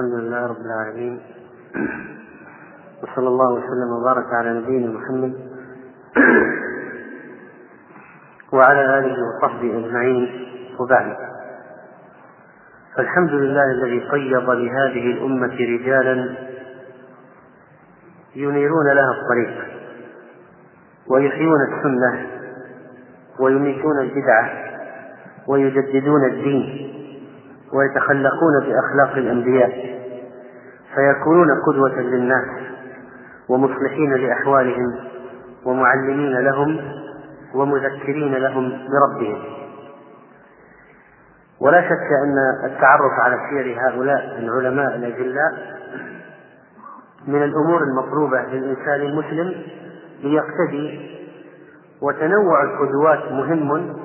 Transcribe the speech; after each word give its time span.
الحمد 0.00 0.20
لله 0.20 0.46
رب 0.46 0.60
العالمين. 0.60 1.20
وصلى 3.02 3.28
الله 3.28 3.52
وسلم 3.52 3.92
وبارك 4.00 4.26
على 4.32 4.60
نبينا 4.60 4.92
محمد. 4.92 5.32
وعلى 8.52 8.98
آله 8.98 9.16
وصحبه 9.28 9.78
أجمعين. 9.78 10.28
وبعد. 10.80 11.16
فالحمد 12.96 13.30
لله 13.30 13.64
الذي 13.64 14.08
قيض 14.08 14.50
لهذه 14.50 15.12
الأمة 15.12 15.54
رجالا 15.54 16.36
ينيرون 18.36 18.86
لها 18.86 19.12
الطريق 19.20 19.64
ويحيون 21.08 21.60
السنة 21.68 22.26
ويميتون 23.40 24.00
البدعة 24.00 24.50
ويجددون 25.48 26.24
الدين. 26.30 26.99
ويتخلقون 27.72 28.60
بأخلاق 28.60 29.16
الأنبياء 29.16 29.70
فيكونون 30.94 31.48
قدوة 31.66 32.00
للناس 32.00 32.44
ومصلحين 33.48 34.14
لأحوالهم 34.14 34.94
ومعلمين 35.64 36.38
لهم 36.38 36.80
ومذكرين 37.54 38.34
لهم 38.34 38.70
بربهم. 38.70 39.42
ولا 41.60 41.82
شك 41.82 42.08
أن 42.24 42.36
التعرف 42.64 43.12
على 43.20 43.38
سير 43.50 43.76
هؤلاء 43.80 44.38
العلماء 44.38 44.96
الأجلاء 44.96 45.52
من 47.28 47.42
الأمور 47.42 47.82
المطلوبة 47.82 48.42
للإنسان 48.42 49.00
المسلم 49.00 49.54
ليقتدي 50.22 51.10
وتنوع 52.02 52.62
القدوات 52.62 53.32
مهم 53.32 53.96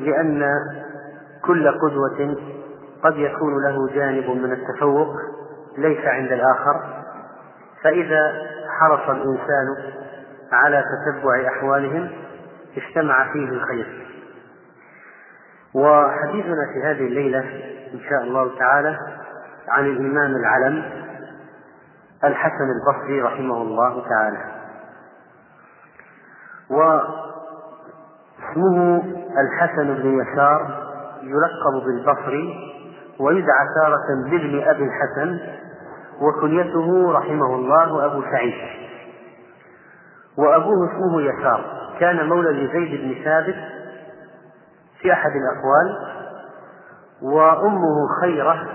لأن 0.00 0.44
كل 1.44 1.68
قدوة 1.70 2.36
قد 3.06 3.16
يكون 3.16 3.62
له 3.62 3.88
جانب 3.94 4.30
من 4.30 4.52
التفوق 4.52 5.08
ليس 5.78 6.04
عند 6.04 6.32
الآخر 6.32 7.04
فإذا 7.82 8.32
حرص 8.80 9.08
الإنسان 9.10 9.66
على 10.52 10.82
تتبع 10.82 11.48
أحوالهم 11.48 12.10
اجتمع 12.76 13.32
فيه 13.32 13.48
الخير. 13.48 14.06
وحديثنا 15.74 16.66
في 16.74 16.82
هذه 16.82 17.06
الليلة 17.06 17.38
إن 17.94 18.00
شاء 18.10 18.22
الله 18.22 18.58
تعالى 18.58 18.98
عن 19.68 19.86
الإمام 19.86 20.36
العلم 20.36 20.84
الحسن 22.24 22.70
البصري 22.70 23.22
رحمه 23.22 23.62
الله 23.62 24.08
تعالى. 24.08 24.38
واسمه 26.70 27.26
الحسن 29.38 29.94
بن 29.94 30.20
يسار 30.20 30.86
يلقب 31.22 31.84
بالبصري 31.86 32.75
ويدعى 33.20 33.66
تارة 33.80 34.30
بابن 34.30 34.62
أبي 34.68 34.84
الحسن 34.84 35.40
وكنيته 36.20 37.12
رحمه 37.12 37.54
الله 37.54 38.06
أبو 38.06 38.22
سعيد. 38.22 38.54
وأبوه 40.38 40.90
اسمه 40.90 41.22
يسار. 41.22 41.64
كان 42.00 42.28
مولى 42.28 42.50
لزيد 42.50 43.00
بن 43.00 43.24
ثابت 43.24 43.56
في 45.00 45.12
أحد 45.12 45.30
الأقوال. 45.30 46.16
وأمه 47.22 48.08
خيرة 48.20 48.66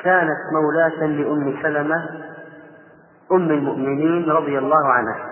كانت 0.00 0.38
مولاة 0.52 1.06
لأم 1.06 1.62
سلمة 1.62 2.08
أم 3.32 3.50
المؤمنين 3.50 4.30
رضي 4.30 4.58
الله 4.58 4.86
عنها. 4.92 5.30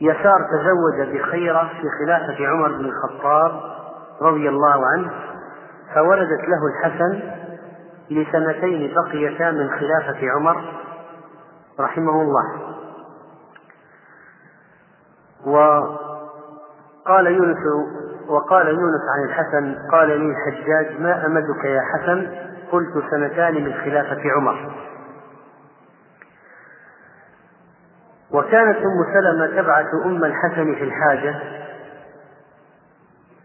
يسار 0.00 0.38
تزوج 0.52 1.16
بخيرة 1.16 1.70
في 1.80 1.88
خلافة 1.98 2.46
عمر 2.46 2.68
بن 2.68 2.84
الخطاب 2.84 3.60
رضي 4.22 4.48
الله 4.48 4.86
عنه. 4.86 5.10
فولدت 5.96 6.40
له 6.48 6.66
الحسن 6.66 7.20
لسنتين 8.10 8.94
بقيتا 8.94 9.50
من 9.50 9.70
خلافة 9.70 10.30
عمر 10.36 10.56
رحمه 11.80 12.22
الله. 12.22 12.76
وقال 15.46 17.26
يونس 17.26 17.58
وقال 18.28 18.68
يونس 18.68 19.02
عن 19.14 19.24
الحسن 19.24 19.88
قال 19.92 20.08
لي 20.08 20.32
الحجاج 20.32 21.00
ما 21.00 21.26
أمدك 21.26 21.64
يا 21.64 21.82
حسن؟ 21.94 22.26
قلت 22.72 23.04
سنتان 23.10 23.54
من 23.54 23.72
خلافة 23.72 24.22
عمر. 24.36 24.72
وكانت 28.30 28.76
أم 28.76 29.14
سلمة 29.14 29.62
تبعث 29.62 29.86
أم 30.04 30.24
الحسن 30.24 30.74
في 30.74 30.84
الحاجة 30.84 31.34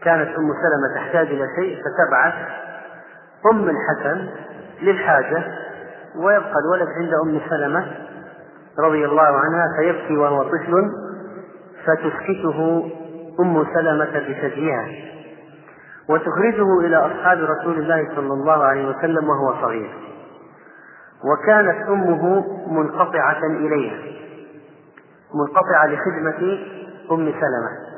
كانت 0.04 0.28
أم 0.38 0.52
سلمة 0.62 0.94
تحتاج 0.94 1.26
إلى 1.26 1.46
شيء 1.56 1.82
فتبعث 1.82 2.34
أم 3.52 3.68
الحسن 3.68 4.28
للحاجة 4.82 5.42
ويبقى 6.16 6.54
الولد 6.64 6.88
عند 6.88 7.14
أم 7.24 7.40
سلمة 7.50 7.86
رضي 8.78 9.04
الله 9.04 9.22
عنها 9.38 9.66
فيبكي 9.78 10.16
وهو 10.16 10.42
طفل 10.42 10.90
فتسكته 11.86 12.90
أم 13.40 13.66
سلمة 13.74 14.04
بثديها 14.28 14.86
وتخرجه 16.08 16.80
إلى 16.80 16.96
أصحاب 16.96 17.38
رسول 17.38 17.78
الله 17.78 18.08
صلى 18.16 18.32
الله 18.32 18.64
عليه 18.64 18.88
وسلم 18.88 19.28
وهو 19.28 19.54
صغير 19.62 19.94
وكانت 21.24 21.88
أمه 21.88 22.44
منقطعة 22.72 23.44
إليها 23.46 23.98
منقطعة 25.34 25.86
لخدمة 25.86 26.58
أم 27.12 27.32
سلمة. 27.40 27.91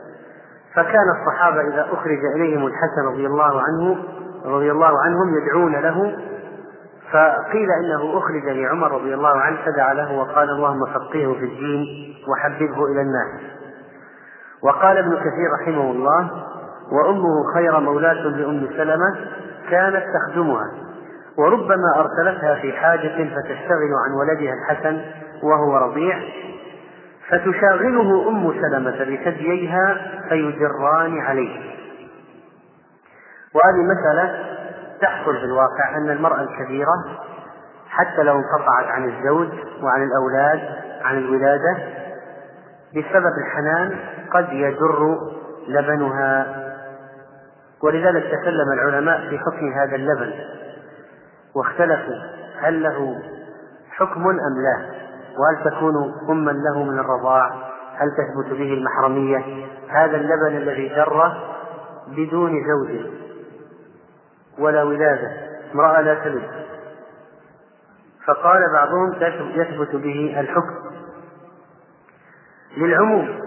فكان 0.77 1.11
الصحابة 1.21 1.61
إذا 1.61 1.87
أخرج 1.93 2.19
إليهم 2.37 2.67
الحسن 2.67 3.07
رضي 3.12 3.27
الله 3.27 3.62
عنه 3.62 3.97
رضي 4.45 4.71
الله 4.71 5.01
عنهم 5.03 5.39
يدعون 5.39 5.73
له 5.73 6.17
فقيل 7.12 7.69
إنه 7.71 8.19
أخرج 8.19 8.45
لعمر 8.45 8.93
رضي 8.93 9.15
الله 9.15 9.41
عنه 9.41 9.59
فدعا 9.65 9.95
له 9.95 10.13
وقال 10.13 10.51
اللهم 10.51 10.87
فقهه 10.87 11.34
في 11.34 11.45
الدين 11.45 12.15
وحببه 12.29 12.87
إلى 12.87 13.01
الناس. 13.01 13.41
وقال 14.63 14.97
ابن 14.97 15.17
كثير 15.17 15.53
رحمه 15.61 15.91
الله 15.91 16.31
وأمه 16.93 17.53
خير 17.55 17.81
مولاة 17.81 18.13
لأم 18.13 18.69
سلمة 18.77 19.17
كانت 19.71 20.05
تخدمها 20.15 20.71
وربما 21.39 21.97
أرسلتها 21.97 22.55
في 22.55 22.73
حاجة 22.73 23.34
فتشتغل 23.34 23.95
عن 24.07 24.13
ولدها 24.13 24.55
الحسن 24.55 25.01
وهو 25.43 25.77
رضيع 25.77 26.19
فتشاغله 27.29 28.29
أم 28.29 28.53
سلمة 28.53 28.91
بثدييها 28.91 29.97
فيجران 30.29 31.21
عليه. 31.21 31.75
وهذه 33.55 33.83
مسألة 33.95 34.55
تحصل 35.01 35.39
في 35.39 35.45
الواقع 35.45 35.97
أن 35.97 36.11
المرأة 36.11 36.41
الكبيرة 36.41 37.05
حتى 37.89 38.23
لو 38.23 38.37
انقطعت 38.37 38.87
عن 38.87 39.05
الزوج 39.09 39.49
وعن 39.83 40.03
الأولاد 40.03 40.61
عن 41.03 41.19
الولادة 41.19 41.77
بسبب 42.91 43.33
الحنان 43.47 43.99
قد 44.31 44.53
يجر 44.53 45.19
لبنها. 45.69 46.47
ولذلك 47.83 48.25
تكلم 48.25 48.73
العلماء 48.73 49.29
في 49.31 49.39
حكم 49.39 49.73
هذا 49.73 49.97
اللبن 49.97 50.33
واختلفوا 51.55 52.15
هل 52.61 52.83
له 52.83 53.23
حكم 53.91 54.29
أم 54.29 54.63
لا. 54.63 55.03
وهل 55.39 55.65
تكون 55.65 55.95
أما 56.31 56.50
له 56.50 56.83
من 56.83 56.99
الرضاع؟ 56.99 57.50
هل 57.97 58.11
تثبت 58.11 58.59
به 58.59 58.72
المحرمية؟ 58.72 59.67
هذا 59.89 60.17
اللبن 60.17 60.56
الذي 60.56 60.89
جر 60.89 61.33
بدون 62.09 62.53
زوج 62.53 63.06
ولا 64.59 64.83
ولادة 64.83 65.31
امرأة 65.75 66.00
لا 66.00 66.15
تلد. 66.15 66.43
فقال 68.27 68.72
بعضهم 68.72 69.12
يثبت 69.55 69.97
به 69.97 70.41
الحكم 70.41 70.75
للعموم. 72.77 73.41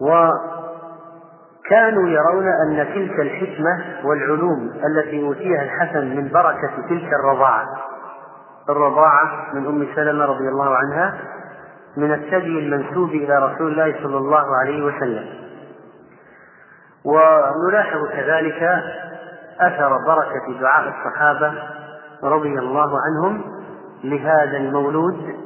وكانوا 0.00 2.08
يرون 2.08 2.46
أن 2.46 2.86
تلك 2.94 3.20
الحكمة 3.20 4.00
والعلوم 4.04 4.72
التي 4.86 5.22
أوتيها 5.22 5.62
الحسن 5.62 6.16
من 6.16 6.28
بركة 6.28 6.70
تلك 6.88 7.08
الرضاعة 7.20 7.66
الرضاعة 8.68 9.54
من 9.54 9.66
أم 9.66 9.94
سلمة 9.94 10.24
رضي 10.24 10.48
الله 10.48 10.76
عنها 10.76 11.18
من 11.96 12.12
الثدي 12.12 12.58
المنسوب 12.58 13.10
إلى 13.10 13.38
رسول 13.38 13.72
الله 13.72 14.02
صلى 14.02 14.16
الله 14.16 14.56
عليه 14.56 14.84
وسلم. 14.84 15.26
ونلاحظ 17.04 18.08
كذلك 18.12 18.82
أثر 19.60 19.98
بركة 20.06 20.60
دعاء 20.60 20.88
الصحابة 20.88 21.54
رضي 22.22 22.58
الله 22.58 22.98
عنهم 23.00 23.44
لهذا 24.04 24.56
المولود. 24.56 25.36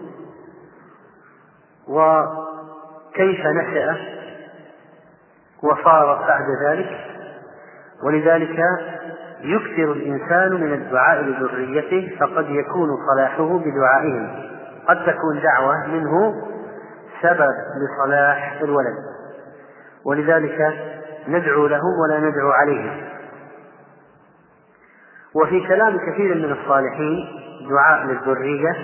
وكيف 1.88 3.46
نشأ 3.46 3.96
وصار 5.62 6.24
بعد 6.28 6.46
ذلك؟ 6.66 7.00
ولذلك 8.04 8.58
يكثر 9.42 9.92
الإنسان 9.92 10.60
من 10.60 10.72
الدعاء 10.72 11.22
لذريته 11.22 12.16
فقد 12.20 12.46
يكون 12.48 12.88
صلاحه 13.14 13.58
بدعائهم. 13.58 14.50
قد 14.88 14.96
تكون 14.96 15.42
دعوة 15.42 15.86
منه 15.86 16.34
سبب 17.22 17.54
لصلاح 17.80 18.60
الولد. 18.62 18.96
ولذلك 20.06 20.74
ندعو 21.28 21.66
لهم 21.66 21.98
ولا 22.02 22.20
ندعو 22.20 22.50
عليهم 22.50 23.02
وفي 25.34 25.68
كلام 25.68 25.98
كثير 25.98 26.34
من 26.34 26.52
الصالحين 26.52 27.28
دعاء 27.70 28.04
للذرية. 28.06 28.76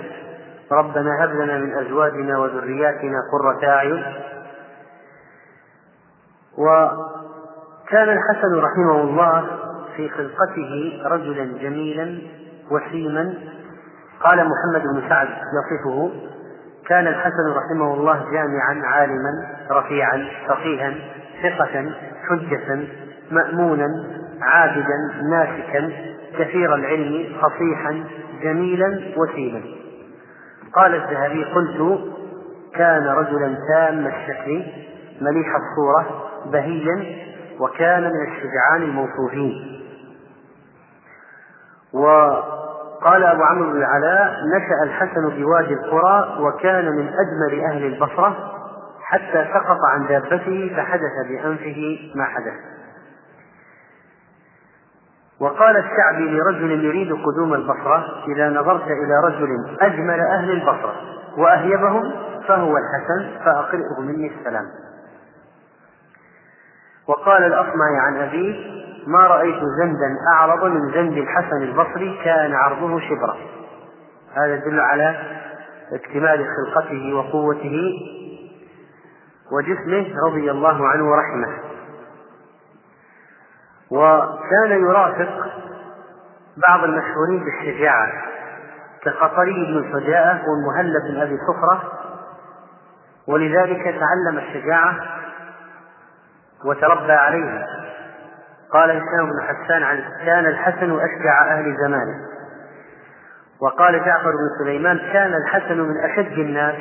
ربنا 0.71 1.23
هب 1.23 1.29
لنا 1.29 1.57
من 1.57 1.73
أزواجنا 1.73 2.39
وذرياتنا 2.39 3.17
قرة 3.31 3.67
أعين. 3.67 4.03
وكان 6.57 8.09
الحسن 8.09 8.55
رحمه 8.55 9.01
الله 9.01 9.66
في 9.97 10.09
خلقته 10.09 11.01
رجلا 11.05 11.57
جميلا 11.61 12.17
وسيما 12.71 13.33
قال 14.19 14.37
محمد 14.37 14.81
بن 14.93 15.09
سعد 15.09 15.27
يصفه 15.27 16.11
كان 16.87 17.07
الحسن 17.07 17.53
رحمه 17.55 17.93
الله 17.93 18.31
جامعا 18.31 18.81
عالما 18.85 19.31
رفيعا 19.71 20.27
فقيها 20.47 20.93
ثقة 21.43 21.91
حجة 22.29 22.79
مأمونا 23.31 23.87
عابدا 24.41 24.97
ناسكا 25.31 25.91
كثير 26.39 26.75
العلم 26.75 27.25
فصيحا 27.41 28.03
جميلا 28.43 29.01
وسيما. 29.17 29.61
قال 30.73 30.95
الذهبي 30.95 31.43
قلت 31.43 31.99
كان 32.75 33.07
رجلا 33.07 33.57
تام 33.73 34.07
الشكل 34.07 34.63
مليح 35.21 35.47
الصورة 35.55 36.29
بهيا 36.51 37.05
وكان 37.59 38.03
من 38.03 38.27
الشجعان 38.27 38.81
الموصوفين. 38.81 39.81
وقال 41.97 43.23
أبو 43.23 43.43
عمرو 43.43 43.71
بن 43.71 43.77
العلاء 43.77 44.33
نشأ 44.55 44.83
الحسن 44.83 45.29
بوادي 45.29 45.73
القرى 45.73 46.37
وكان 46.39 46.85
من 46.85 47.07
أجمل 47.07 47.63
أهل 47.71 47.85
البصرة 47.85 48.53
حتى 49.01 49.45
سقط 49.53 49.77
عن 49.93 50.07
دابته 50.07 50.73
فحدث 50.77 51.27
بأنفه 51.29 51.99
ما 52.15 52.25
حدث. 52.25 52.53
وقال 55.39 55.77
الشعبي 55.77 56.31
لرجل 56.31 56.85
يريد 56.85 57.13
قدوم 57.13 57.53
البصرة 57.53 58.23
إذا 58.27 58.49
نظرت 58.49 58.83
إلى 58.83 59.13
رجل 59.23 59.77
أجمل 59.81 60.19
أهل 60.19 60.51
البصرة 60.51 60.95
وأهيبهم 61.37 62.11
فهو 62.47 62.77
الحسن 62.77 63.43
فأقرئه 63.45 64.01
مني 64.01 64.31
السلام. 64.39 64.65
وقال 67.07 67.43
الأصمعي 67.43 67.97
عن 68.07 68.17
أبيه 68.17 68.86
ما 69.07 69.19
رأيت 69.27 69.59
زندا 69.79 70.17
أعرض 70.33 70.63
من 70.63 70.91
زند 70.91 71.17
الحسن 71.17 71.61
البصري 71.61 72.19
كان 72.23 72.53
عرضه 72.53 72.99
شبرا. 72.99 73.37
هذا 74.33 74.55
يدل 74.55 74.79
على 74.79 75.15
اكتمال 75.93 76.45
خلقته 76.57 77.13
وقوته 77.13 77.93
وجسمه 79.51 80.05
رضي 80.27 80.51
الله 80.51 80.87
عنه 80.87 81.11
ورحمه. 81.11 81.57
وكان 83.91 84.81
يرافق 84.81 85.29
بعض 86.67 86.83
المشهورين 86.83 87.43
بالشجاعة 87.43 88.11
كقطري 89.03 89.53
بن 89.53 89.77
الفجاءة 89.77 90.41
والمهلب 90.49 91.03
بن 91.11 91.21
أبي 91.21 91.37
صخرة 91.37 91.91
ولذلك 93.27 93.83
تعلم 93.83 94.37
الشجاعة 94.37 94.95
وتربى 96.65 97.11
عليها. 97.11 97.76
قال 98.73 98.91
هشام 98.91 99.25
بن 99.25 99.41
حسان 99.41 99.83
عن 99.83 100.03
كان 100.25 100.45
الحسن 100.45 100.99
أشجع 100.99 101.53
أهل 101.53 101.77
زمانه. 101.77 102.27
وقال 103.61 104.05
جعفر 104.05 104.31
بن 104.31 104.63
سليمان 104.63 104.97
كان 105.13 105.33
الحسن 105.33 105.79
من 105.79 105.97
أشج 105.97 106.39
الناس 106.39 106.75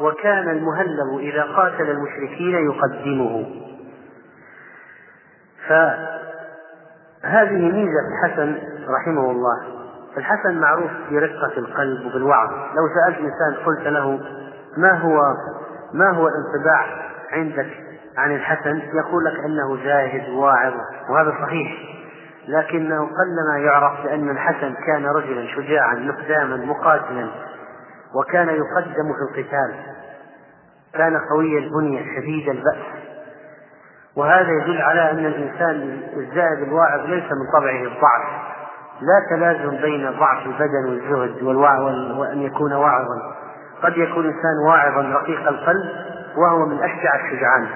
وكان 0.00 0.48
المهلب 0.48 1.18
إذا 1.18 1.42
قاتل 1.42 1.90
المشركين 1.90 2.54
يقدمه. 2.54 3.46
فهذه 5.68 7.72
ميزة 7.72 8.00
الحسن 8.12 8.58
رحمه 8.88 9.30
الله. 9.30 9.62
الحسن 10.16 10.60
معروف 10.60 10.90
برقة 11.10 11.58
القلب 11.58 12.06
وبالوعظ. 12.06 12.50
لو 12.50 12.88
سألت 12.94 13.18
إنسان 13.18 13.64
قلت 13.66 13.86
له 13.86 14.20
ما 14.76 14.92
هو 14.92 15.20
ما 15.92 16.10
هو 16.10 16.28
الانطباع 16.28 16.86
عندك؟ 17.32 17.93
عن 18.18 18.34
الحسن 18.34 18.82
يقول 18.94 19.24
لك 19.24 19.44
أنه 19.44 19.84
زاهد 19.84 20.28
واعظ 20.28 20.74
وهذا 21.10 21.30
صحيح. 21.30 21.72
لكنه 22.48 22.98
قلما 22.98 23.58
يعرف 23.58 24.02
بأن 24.04 24.30
الحسن 24.30 24.74
كان 24.86 25.06
رجلا 25.06 25.46
شجاعا 25.46 25.94
مقداما 25.94 26.56
مقاتلا 26.56 27.28
وكان 28.14 28.48
يقدم 28.48 29.12
في 29.14 29.40
القتال. 29.40 29.74
كان 30.94 31.16
قوي 31.30 31.58
البنية 31.58 32.02
شديد 32.16 32.48
البأس. 32.48 32.84
وهذا 34.16 34.48
يدل 34.50 34.82
على 34.82 35.10
أن 35.10 35.26
الإنسان 35.26 36.02
الزاهد 36.16 36.62
الواعظ 36.62 37.00
ليس 37.00 37.24
من 37.24 37.60
طبعه 37.60 37.82
الضعف. 37.82 38.54
لا 39.00 39.36
تلازم 39.36 39.76
بين 39.82 40.10
ضعف 40.10 40.46
البدن 40.46 40.88
والزهد 40.88 41.42
وأن 42.18 42.42
يكون 42.42 42.72
واعظا. 42.72 43.34
قد 43.82 43.96
يكون 43.96 44.24
الإنسان 44.24 44.58
واعظا 44.68 45.02
رقيق 45.02 45.48
القلب 45.48 45.90
وهو 46.36 46.66
من 46.66 46.82
أشجع 46.82 47.14
الشجعان. 47.14 47.68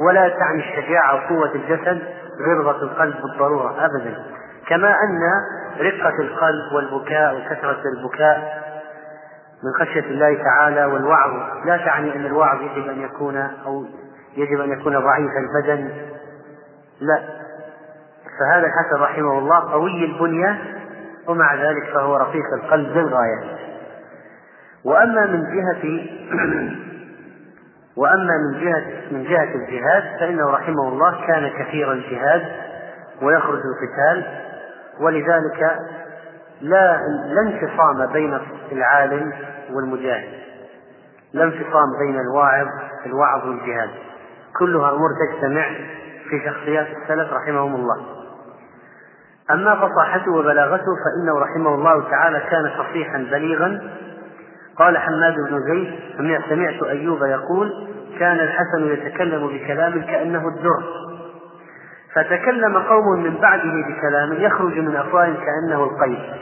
ولا 0.00 0.28
تعني 0.28 0.60
الشجاعة 0.60 1.14
وقوة 1.14 1.54
الجسد 1.54 2.02
غلظة 2.46 2.82
القلب 2.82 3.14
بالضرورة 3.22 3.84
أبدا. 3.84 4.22
كما 4.68 4.88
أن 4.90 5.20
رقة 5.80 6.22
القلب 6.22 6.72
والبكاء 6.72 7.36
وكثرة 7.36 7.82
البكاء 7.96 8.68
من 9.64 9.86
خشية 9.86 10.10
الله 10.10 10.42
تعالى 10.42 10.84
والوعظ. 10.84 11.32
لا 11.64 11.76
تعني 11.76 12.16
أن 12.16 12.26
الوعظ 12.26 12.60
يجب 12.62 12.88
أن 12.88 13.00
يكون 13.00 13.36
أو 13.36 13.84
يجب 14.36 14.60
أن 14.60 14.72
يكون 14.72 14.98
ضعيف 14.98 15.30
البدن. 15.36 15.90
لا. 17.00 17.22
فهذا 18.38 18.66
الحسن 18.66 19.02
رحمه 19.02 19.38
الله 19.38 19.72
قوي 19.72 20.04
البنية 20.04 20.58
ومع 21.28 21.54
ذلك 21.54 21.84
فهو 21.94 22.16
رقيق 22.16 22.44
القلب 22.62 22.96
للغاية. 22.96 23.58
وأما 24.84 25.26
من 25.26 25.42
جهة 25.42 26.08
وأما 27.98 28.32
من 28.36 28.60
جهة 28.60 28.84
من 29.10 29.24
جهة 29.24 29.54
الجهاد 29.54 30.02
فإنه 30.20 30.50
رحمه 30.50 30.88
الله 30.88 31.26
كان 31.26 31.50
كثير 31.58 31.92
الجهاد 31.92 32.42
ويخرج 33.22 33.60
القتال 33.60 34.24
ولذلك 35.00 35.78
لا 36.60 37.00
لا 37.26 37.42
انفصام 37.42 38.12
بين 38.12 38.40
العالم 38.72 39.32
والمجاهد. 39.72 40.28
لا 41.32 41.44
انفصام 41.44 41.98
بين 41.98 42.20
الواعظ 42.20 42.68
الوعظ 43.06 43.48
والجهاد. 43.48 43.90
كلها 44.58 44.90
أمور 44.90 45.08
تجتمع 45.26 45.68
في 46.30 46.40
شخصيات 46.46 46.86
السلف 46.86 47.32
رحمهم 47.32 47.74
الله. 47.74 48.06
أما 49.50 49.74
فصاحته 49.74 50.32
وبلاغته 50.32 50.92
فإنه 51.04 51.38
رحمه 51.38 51.74
الله 51.74 52.10
تعالى 52.10 52.40
كان 52.50 52.70
فصيحا 52.70 53.18
بليغا. 53.18 53.80
قال 54.76 54.98
حماد 54.98 55.34
بن 55.34 55.60
زيد 55.62 56.00
سمعت 56.48 56.82
أيوب 56.82 57.22
يقول 57.22 57.88
كان 58.18 58.40
الحسن 58.40 58.86
يتكلم 58.86 59.46
بكلام 59.46 60.02
كأنه 60.02 60.48
الدر 60.48 60.82
فتكلم 62.14 62.78
قوم 62.78 63.22
من 63.22 63.40
بعده 63.40 63.72
بكلام 63.88 64.32
يخرج 64.32 64.78
من 64.78 64.96
أفواههم 64.96 65.36
كأنه 65.36 65.84
القيد. 65.84 66.40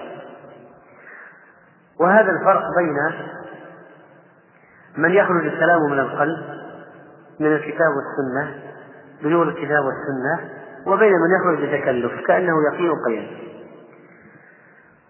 وهذا 2.00 2.30
الفرق 2.30 2.62
بين 2.78 2.96
من 4.96 5.10
يخرج 5.10 5.46
الكلام 5.46 5.80
من 5.90 5.98
القلب 5.98 6.38
من 7.40 7.46
الكتاب 7.46 7.88
والسنة 7.96 8.54
بنور 9.22 9.48
الكتاب 9.48 9.84
والسنة 9.84 10.50
وبين 10.86 11.12
من 11.12 11.30
يخرج 11.40 11.68
بتكلف 11.68 12.26
كأنه 12.26 12.54
يقين 12.72 12.92
قيم 13.06 13.46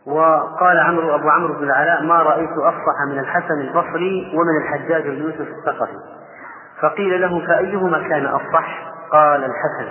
وقال 0.06 0.78
عمرو 0.78 1.14
أبو 1.14 1.28
عمرو 1.28 1.54
بن 1.54 1.64
العلاء 1.64 2.02
ما 2.02 2.22
رأيت 2.22 2.50
أفصح 2.58 3.06
من 3.08 3.18
الحسن 3.18 3.60
البصري 3.60 4.32
ومن 4.34 4.56
الحجاج 4.62 5.08
بن 5.08 5.22
يوسف 5.22 5.40
الثقفي. 5.40 5.96
فقيل 6.82 7.20
له 7.20 7.46
فأيهما 7.46 8.08
كان 8.08 8.26
أفصح؟ 8.26 8.92
قال 9.12 9.44
الحسن. 9.44 9.88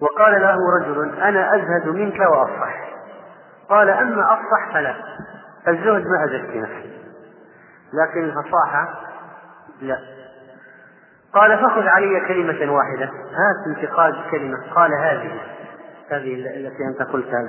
وقال 0.00 0.42
له 0.42 0.56
رجل 0.80 1.20
أنا 1.20 1.54
أزهد 1.56 1.88
منك 1.88 2.20
وأفصح. 2.20 2.88
قال 3.68 3.90
أما 3.90 4.32
أفصح 4.32 4.72
فلا 4.72 4.94
الزهد 5.68 6.06
ما 6.06 6.24
أزهد 6.24 6.50
في 6.50 6.60
نفسي. 6.60 6.98
لكن 7.92 8.24
الفصاحة 8.24 8.94
لا. 9.80 9.98
قال 11.32 11.58
فخذ 11.58 11.88
علي 11.88 12.20
كلمة 12.28 12.72
واحدة. 12.72 13.04
هات 13.14 13.76
انتقاد 13.76 14.14
كلمة. 14.30 14.72
قال 14.74 14.92
هذه 14.94 15.40
هذه 16.10 16.34
التي 16.34 16.84
أنت 16.84 17.02
قلتها. 17.02 17.42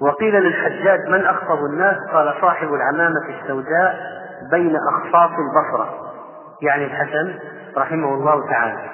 وقيل 0.00 0.34
للحجاج 0.34 1.08
من 1.08 1.26
أخطب 1.26 1.64
الناس؟ 1.64 1.96
قال 2.12 2.34
صاحب 2.40 2.68
العمامة 2.74 3.40
السوداء. 3.40 4.19
بين 4.50 4.76
أخصاص 4.76 5.30
البصرة. 5.30 6.12
يعني 6.62 6.84
الحسن 6.84 7.38
رحمه 7.76 8.14
الله 8.14 8.50
تعالى. 8.50 8.90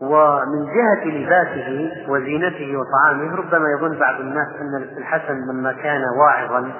ومن 0.00 0.64
جهة 0.64 1.04
لباسه 1.04 1.90
وزينته 2.08 2.76
وطعامه 2.76 3.36
ربما 3.36 3.68
يظن 3.70 3.98
بعض 3.98 4.20
الناس 4.20 4.48
أن 4.60 4.74
الحسن 4.98 5.34
لما 5.50 5.72
كان 5.72 6.02
واعظا 6.18 6.72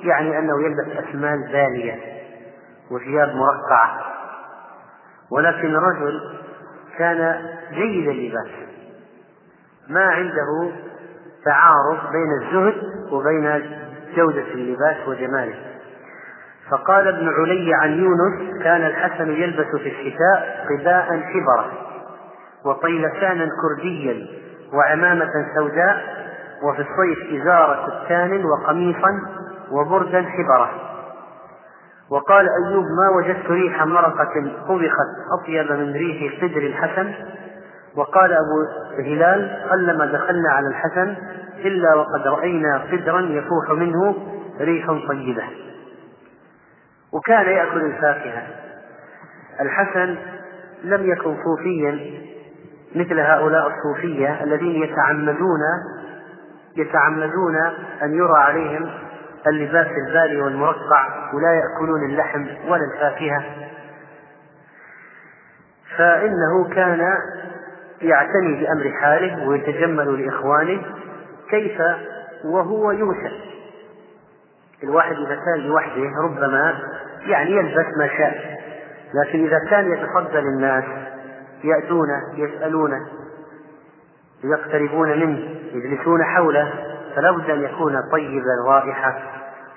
يعني 0.00 0.38
أنه 0.38 0.62
يلبس 0.62 1.08
أسمال 1.08 1.52
بالية 1.52 2.00
وثياب 2.90 3.28
مرقعة. 3.28 4.00
ولكن 5.30 5.74
الرجل 5.74 6.20
كان 6.98 7.46
جيد 7.72 8.08
اللباس. 8.08 8.50
ما 9.88 10.04
عنده 10.04 10.72
تعارض 11.44 11.98
بين 12.12 12.32
الزهد 12.42 12.82
وبين 13.12 13.76
جودة 14.16 14.52
اللباس 14.54 15.08
وجماله. 15.08 15.73
فقال 16.70 17.08
ابن 17.08 17.28
علي 17.28 17.74
عن 17.74 17.90
يونس 17.92 18.62
كان 18.62 18.86
الحسن 18.86 19.30
يلبس 19.30 19.66
في 19.82 19.88
الشتاء 19.88 20.66
قباء 20.70 21.20
حبرة 21.20 21.72
وطيلسانا 22.64 23.48
كرديا 23.62 24.26
وعمامة 24.72 25.30
سوداء 25.56 26.24
وفي 26.62 26.80
الصيف 26.82 27.42
إزار 27.42 28.00
كتان 28.04 28.44
وقميصا 28.44 29.10
وبردا 29.72 30.22
حبرة 30.22 30.70
وقال 32.10 32.48
أيوب 32.64 32.84
ما 32.84 33.16
وجدت 33.16 33.50
ريح 33.50 33.84
مرقة 33.84 34.52
طبخت 34.68 35.10
أطيب 35.40 35.72
من 35.72 35.92
ريح 35.92 36.42
قدر 36.42 36.62
الحسن. 36.62 37.12
وقال 37.96 38.32
أبو 38.32 38.66
هلال 38.98 39.62
قلما 39.70 40.06
دخلنا 40.06 40.50
على 40.50 40.68
الحسن 40.68 41.16
إلا 41.64 41.94
وقد 41.94 42.26
رأينا 42.26 42.82
قدرا 42.92 43.20
يفوح 43.20 43.70
منه 43.70 44.14
ريح 44.60 44.86
طيبة. 45.08 45.42
وكان 47.14 47.46
يأكل 47.46 47.80
الفاكهة. 47.84 48.42
الحسن 49.60 50.16
لم 50.84 51.10
يكن 51.10 51.36
صوفيا 51.44 52.20
مثل 52.94 53.20
هؤلاء 53.20 53.66
الصوفية 53.68 54.42
الذين 54.44 54.82
يتعمدون 54.82 55.60
يتعمدون 56.76 57.56
أن 58.02 58.14
يرى 58.14 58.38
عليهم 58.38 58.90
اللباس 59.46 59.86
البالي 60.06 60.42
والمرقع 60.42 61.32
ولا 61.34 61.52
يأكلون 61.54 62.10
اللحم 62.10 62.46
ولا 62.68 62.82
الفاكهة. 62.94 63.44
فإنه 65.98 66.74
كان 66.74 67.14
يعتني 68.02 68.60
بأمر 68.60 68.92
حاله 69.00 69.48
ويتجمل 69.48 70.24
لإخوانه 70.24 70.82
كيف 71.50 71.78
وهو 72.44 72.90
يوسف 72.90 73.32
الواحد 74.82 75.12
إذا 75.16 75.34
كان 75.34 75.66
لوحده 75.66 76.10
ربما 76.24 76.74
يعني 77.26 77.50
يلبس 77.50 77.86
ما 77.98 78.06
شاء. 78.18 78.60
لكن 79.14 79.44
إذا 79.46 79.58
كان 79.70 79.92
يتفضل 79.92 80.38
الناس 80.38 80.84
يأتونه 81.64 82.22
يسألونه 82.36 83.06
يقتربون 84.44 85.08
منه 85.20 85.38
يجلسون 85.72 86.24
حوله 86.24 86.72
فلا 87.16 87.30
بد 87.30 87.50
أن 87.50 87.62
يكون 87.62 87.96
طيب 88.12 88.42
الرائحة 88.60 89.18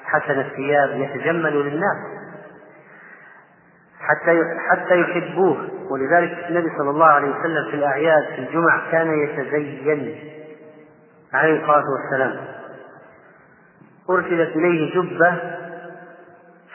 حسن 0.05 0.39
الثياب 0.39 0.89
يتجمل 0.89 1.53
للناس. 1.53 1.97
حتى 3.99 4.43
حتى 4.69 5.01
يحبوه. 5.01 5.57
ولذلك 5.89 6.45
النبي 6.49 6.69
صلى 6.77 6.89
الله 6.89 7.05
عليه 7.05 7.29
وسلم 7.39 7.71
في 7.71 7.75
الأعياد 7.75 8.23
في 8.35 8.39
الجمع 8.39 8.91
كان 8.91 9.07
يتزين 9.23 10.15
عليه 11.33 11.61
الصلاة 11.61 11.83
والسلام. 11.93 12.37
أرسلت 14.09 14.55
إليه 14.55 14.95
جبة 14.95 15.35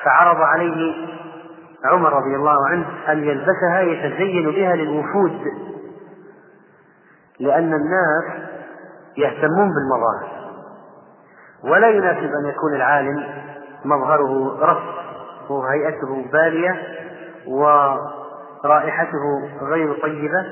فعرض 0.05 0.41
عليه 0.41 1.07
عمر 1.85 2.13
رضي 2.13 2.37
الله 2.37 2.69
عنه 2.69 2.87
أن 3.09 3.25
يلبسها 3.25 3.81
يتزين 3.81 4.51
بها 4.51 4.77
للوفود 4.77 5.41
لأن 7.41 7.75
الناس 7.75 8.25
يهتمون 9.17 9.69
بالمظاهر. 9.69 10.43
ولا 11.65 11.89
يناسب 11.89 12.31
أن 12.43 12.47
يكون 12.49 12.75
العالم 12.75 13.25
مظهره 13.85 14.59
رف 14.61 14.83
وهيئته 15.51 16.25
بالية 16.33 16.83
ورائحته 17.47 19.51
غير 19.63 19.93
طيبة 20.03 20.45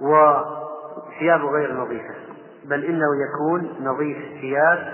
وثيابه 0.00 1.50
غير 1.50 1.74
نظيفة. 1.74 2.14
بل 2.64 2.84
إنه 2.84 3.06
يكون 3.26 3.70
نظيف 3.80 4.16
الثياب 4.16 4.92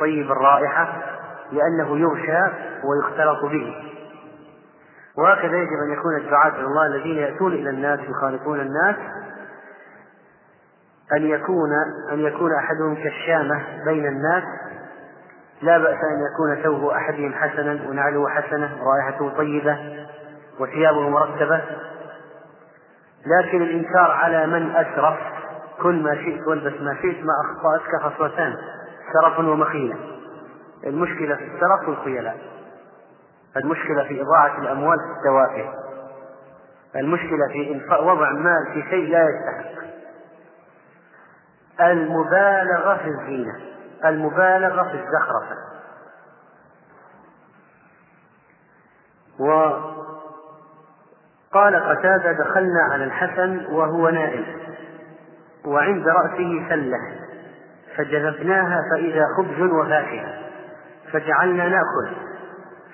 طيب 0.00 0.30
الرائحة 0.30 0.92
لأنه 1.52 1.98
يغشى 1.98 2.52
ويختلط 2.84 3.44
به. 3.44 3.74
وهكذا 5.18 5.56
يجب 5.56 5.78
أن 5.86 5.92
يكون 5.92 6.16
الدعاة 6.16 6.48
إلى 6.48 6.66
الله 6.66 6.86
الذين 6.86 7.16
يأتون 7.16 7.52
إلى 7.52 7.70
الناس 7.70 8.00
يخالطون 8.00 8.60
الناس 8.60 8.96
أن 11.12 11.26
يكون 11.26 11.70
أن 12.12 12.20
يكون 12.20 12.50
أحدهم 12.54 12.94
كالشامة 12.94 13.62
بين 13.84 14.06
الناس. 14.06 14.44
لا 15.62 15.78
بأس 15.78 15.98
أن 16.04 16.22
يكون 16.32 16.62
ثوب 16.62 16.90
أحدهم 16.90 17.34
حسنا 17.34 17.88
ونعله 17.88 18.28
حسنة 18.28 18.70
ورائحته 18.82 19.36
طيبة 19.36 19.78
وثيابه 20.60 21.08
مرتبة. 21.08 21.60
لكن 23.26 23.62
الإنكار 23.62 24.10
على 24.10 24.46
من 24.46 24.76
أسرف 24.76 25.18
كل 25.82 26.02
ما 26.02 26.14
شئت 26.14 26.46
والبس 26.46 26.80
ما 26.80 26.94
شئت 27.02 27.24
ما 27.24 27.32
أخطأتك 27.44 28.02
خصلتان 28.02 28.56
سرف 29.12 29.38
ومخيلة. 29.38 29.96
المشكلة 30.86 31.36
في 31.36 31.44
السرف 31.44 31.88
والخيلاء. 31.88 32.38
المشكلة 33.56 34.04
في 34.08 34.22
إضاعة 34.22 34.58
الأموال 34.58 34.98
في 34.98 35.18
التوافه 35.18 35.84
المشكلة 36.96 37.48
في 37.52 37.82
وضع 37.90 38.30
مال 38.30 38.66
في 38.72 38.82
شيء 38.90 39.10
لا 39.10 39.26
يستحق. 39.28 39.84
المبالغة 41.80 42.96
في 42.96 43.08
الزينة. 43.08 43.60
المبالغة 44.04 44.82
في 44.82 44.94
الزخرفة. 44.94 45.56
وقال 49.38 50.04
قتادة 51.76 52.32
دخلنا 52.32 52.82
على 52.92 53.04
الحسن 53.04 53.66
وهو 53.66 54.08
نائم 54.08 54.44
وعند 55.64 56.08
رأسه 56.08 56.68
سلة 56.68 56.98
فجذبناها 57.96 58.80
فإذا 58.90 59.26
خبز 59.36 59.60
وفاكهة. 59.60 60.43
فجعلنا 61.14 61.68
نأكل. 61.68 62.16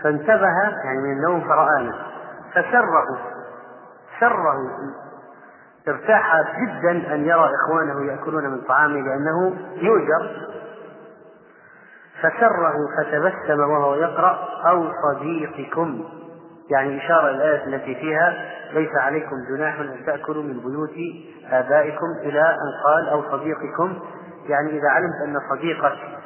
فانتبه 0.02 0.46
يعني 0.84 0.98
من 0.98 1.12
النوم 1.12 1.40
فرآنا. 1.40 1.94
فسره 2.52 3.18
سره 4.20 4.54
ارتاح 5.88 6.42
جدا 6.60 7.14
أن 7.14 7.24
يرى 7.24 7.50
إخوانه 7.54 8.12
يأكلون 8.12 8.46
من 8.46 8.60
طعامه 8.60 9.00
لأنه 9.00 9.56
يؤجر. 9.74 10.30
فسره 12.22 12.74
فتبسم 12.98 13.60
وهو 13.60 13.94
يقرأ 13.94 14.38
أو 14.66 14.84
صديقكم. 15.02 16.04
يعني 16.70 17.04
إشارة 17.04 17.30
الآية 17.30 17.64
التي 17.64 17.94
فيها 17.94 18.34
ليس 18.72 18.96
عليكم 18.96 19.36
جناح 19.50 19.80
أن 19.80 20.06
تأكلوا 20.06 20.42
من 20.42 20.60
بيوت 20.60 20.94
آبائكم 21.50 22.06
إلى 22.22 22.40
أن 22.40 22.84
قال 22.84 23.08
أو 23.08 23.22
صديقكم. 23.22 23.98
يعني 24.46 24.70
إذا 24.70 24.88
علمت 24.88 25.16
أن 25.26 25.40
صديقك 25.50 26.19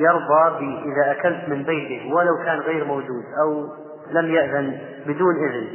يرضى 0.00 0.58
إذا 0.84 1.10
أكلت 1.10 1.48
من 1.48 1.62
بيته 1.62 2.14
ولو 2.14 2.36
كان 2.44 2.58
غير 2.58 2.84
موجود 2.84 3.24
أو 3.42 3.68
لم 4.10 4.26
يأذن 4.26 4.78
بدون 5.06 5.34
إذن. 5.48 5.68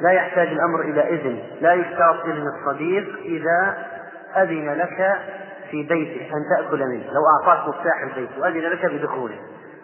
لا 0.00 0.10
يحتاج 0.10 0.48
الأمر 0.48 0.80
إلى 0.80 1.00
إذن. 1.00 1.38
لا 1.60 1.72
يشترط 1.72 2.24
إذن 2.24 2.46
الصديق 2.46 3.18
إذا 3.24 3.76
أذن 4.36 4.72
لك 4.72 5.18
في 5.70 5.82
بيته 5.82 6.36
أن 6.36 6.44
تأكل 6.56 6.86
منه. 6.86 7.04
لو 7.12 7.22
أعطاك 7.38 7.68
مفتاح 7.68 8.02
البيت 8.02 8.38
وأذن 8.38 8.60
لك 8.60 8.86
بدخوله. 8.86 9.38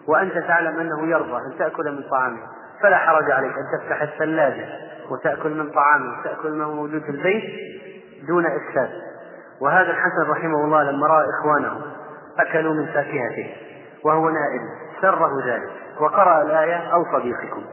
وأنت 0.07 0.37
تعلم 0.37 0.79
أنه 0.79 1.07
يرضى 1.07 1.37
أن 1.37 1.57
تأكل 1.59 1.91
من 1.91 2.03
طعامه. 2.11 2.41
فلا 2.81 2.97
حرج 2.97 3.31
عليك 3.31 3.51
أن 3.51 3.79
تفتح 3.79 4.01
الثلاجة 4.01 4.65
وتأكل 5.11 5.49
من 5.49 5.71
طعامه 5.71 6.19
وتأكل 6.19 6.51
ما 6.51 6.65
هو 6.65 6.73
موجود 6.73 7.01
في 7.01 7.09
البيت 7.09 7.43
دون 8.27 8.45
إفساد. 8.45 8.89
وهذا 9.61 9.91
الحسن 9.91 10.29
رحمه 10.29 10.65
الله 10.65 10.83
لما 10.83 11.07
رأى 11.07 11.25
إخوانه 11.39 11.81
أكلوا 12.39 12.73
من 12.73 12.85
فاكهته 12.85 13.55
وهو 14.03 14.29
نائم. 14.29 14.61
سره 15.01 15.29
ذلك. 15.45 15.71
وقرأ 15.99 16.41
الآية 16.41 16.93
أو 16.93 17.05
صديقكم. 17.13 17.63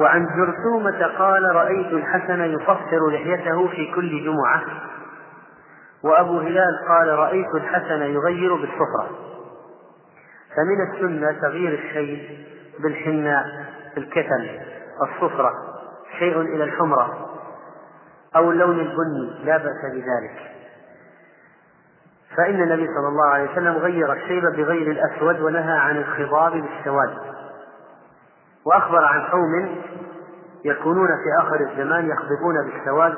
وعن 0.00 0.26
جرثومة 0.26 1.06
قال 1.18 1.56
رأيت 1.56 1.86
الحسن 1.86 2.40
يصفر 2.40 3.10
لحيته 3.10 3.68
في 3.68 3.92
كل 3.94 4.24
جمعة. 4.24 4.62
وأبو 6.04 6.38
هلال 6.38 6.88
قال 6.88 7.08
رأيت 7.08 7.54
الحسن 7.54 8.02
يغير 8.02 8.54
بالصفرة 8.54 9.10
فمن 10.56 10.92
السنة 10.92 11.40
تغيير 11.40 11.72
الشيء 11.72 12.46
بالحناء 12.78 13.44
الكتل 13.96 14.60
الصفرة 15.02 15.52
شيء 16.18 16.40
إلى 16.40 16.64
الحمرة 16.64 17.30
أو 18.36 18.50
اللون 18.50 18.80
البني 18.80 19.44
لا 19.44 19.56
بأس 19.56 19.92
بذلك. 19.92 20.53
فإن 22.36 22.62
النبي 22.62 22.86
صلى 22.86 23.08
الله 23.08 23.26
عليه 23.26 23.52
وسلم 23.52 23.76
غير 23.76 24.12
الشيب 24.12 24.42
بغير 24.42 24.90
الأسود 24.90 25.40
ونهى 25.40 25.78
عن 25.78 25.96
الخضاب 25.96 26.52
بالسواد. 26.52 27.14
وأخبر 28.66 29.04
عن 29.04 29.20
قوم 29.20 29.82
يكونون 30.64 31.08
في 31.08 31.46
آخر 31.46 31.60
الزمان 31.60 32.08
يخضبون 32.08 32.70
بالسواد. 32.70 33.14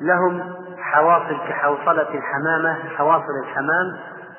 لهم 0.00 0.54
حواصل 0.78 1.36
كحوصلة 1.48 2.14
الحمامة 2.14 2.88
حواصل 2.96 3.32
الحمام. 3.44 3.98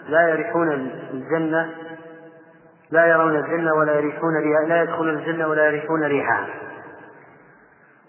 لا 0.09 0.29
يريحون 0.29 0.71
الجنة 1.13 1.69
لا 2.91 3.05
يرون 3.05 3.36
الجنة 3.36 3.74
ولا 3.74 3.93
يريحون 3.93 4.33
لا 4.67 4.81
يدخلون 4.81 5.09
الجنة 5.09 5.47
ولا 5.47 5.65
يريحون 5.65 6.03
ريحها 6.03 6.47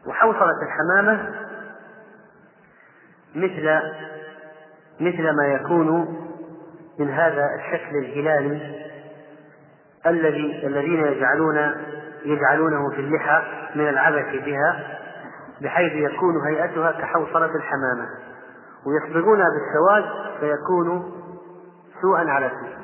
وحوصلة 0.06 0.62
الحمامة 0.62 1.34
مثل 3.34 3.80
مثل 5.00 5.36
ما 5.36 5.46
يكون 5.46 6.18
من 6.98 7.10
هذا 7.10 7.46
الشكل 7.58 7.96
الهلالي 7.96 8.84
الذي 10.06 10.66
الذين 10.66 11.04
يجعلون 11.04 11.74
يجعلونه 12.24 12.90
في 12.90 13.00
اللحى 13.00 13.42
من 13.74 13.88
العبث 13.88 14.44
بها 14.44 14.98
بحيث 15.60 15.92
يكون 15.92 16.34
هيئتها 16.46 16.92
كحوصلة 16.92 17.56
الحمامة. 17.56 18.08
ويصبغونها 18.86 19.46
بالسواد 19.54 20.04
فيكون 20.40 21.12
سوءا 22.02 22.30
على 22.30 22.50
سوء. 22.50 22.78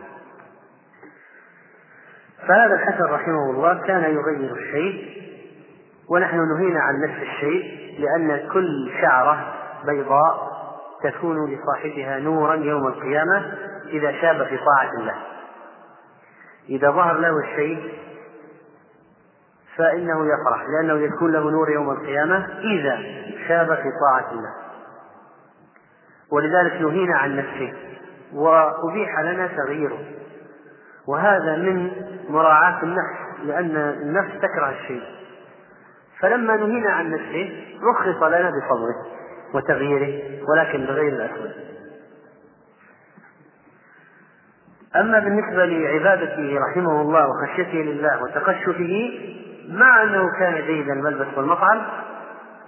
فهذا 2.49 2.75
الحسن 2.75 3.04
رحمه 3.04 3.50
الله 3.50 3.87
كان 3.87 4.02
يغير 4.02 4.56
الشيء 4.56 5.23
ونحن 6.09 6.37
نهينا 6.37 6.80
عن 6.80 7.00
نفس 7.00 7.23
الشيء 7.23 7.85
لأن 7.99 8.49
كل 8.49 8.92
شعرة 9.00 9.54
بيضاء 9.87 10.53
تكون 11.04 11.54
لصاحبها 11.54 12.18
نورا 12.18 12.54
يوم 12.54 12.87
القيامة 12.87 13.52
إذا 13.87 14.12
شاب 14.20 14.46
في 14.46 14.56
طاعة 14.56 14.90
الله. 15.00 15.14
إذا 16.68 16.90
ظهر 16.90 17.18
له 17.18 17.38
الشيء 17.38 17.99
فإنه 19.76 20.26
يفرح 20.26 20.64
لأنه 20.68 20.94
يكون 20.94 21.32
له 21.32 21.50
نور 21.50 21.70
يوم 21.70 21.90
القيامة 21.90 22.46
إذا 22.58 22.96
شاب 23.49 23.66
في 23.66 23.90
طاعة 24.08 24.32
الله. 24.32 24.54
ولذلك 26.32 26.82
نهينا 26.82 27.16
عن 27.16 27.37
نفسه 27.37 27.73
وأبيح 28.34 29.20
لنا 29.20 29.46
تغييره. 29.46 29.99
وهذا 31.06 31.56
من 31.56 31.90
مراعاة 32.28 32.82
النفس 32.82 33.40
لأن 33.44 33.76
النفس 33.76 34.30
تكره 34.38 34.70
الشيء. 34.70 35.02
فلما 36.20 36.56
نهينا 36.56 36.90
عن 36.90 37.11
نفسه 37.11 37.76
رخص 37.82 38.23
لنا 38.23 38.50
بفضله. 38.50 38.94
وتغييره 39.54 40.42
ولكن 40.49 40.87
بغير 40.87 41.12
الأسود. 41.12 41.52
أما 44.96 45.18
بالنسبة 45.18 45.64
لعبادته 45.66 46.58
رحمه 46.70 47.00
الله 47.00 47.28
وخشيته 47.28 47.78
لله 47.78 48.23
وتقشفه 48.23 49.11
مع 49.68 50.02
أنه 50.02 50.28
كان 50.38 50.66
جيد 50.66 50.88
الملبس 50.90 51.38
والمطعم 51.38 51.82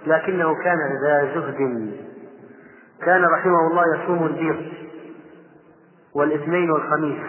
لكنه 0.05 0.55
كان 0.63 0.77
ذا 1.03 1.33
زهد. 1.35 1.91
كان 3.05 3.25
رحمه 3.25 3.67
الله 3.71 3.83
يصوم 3.95 4.25
البيض 4.25 4.73
والإثنين 6.15 6.71
والخميس 6.71 7.23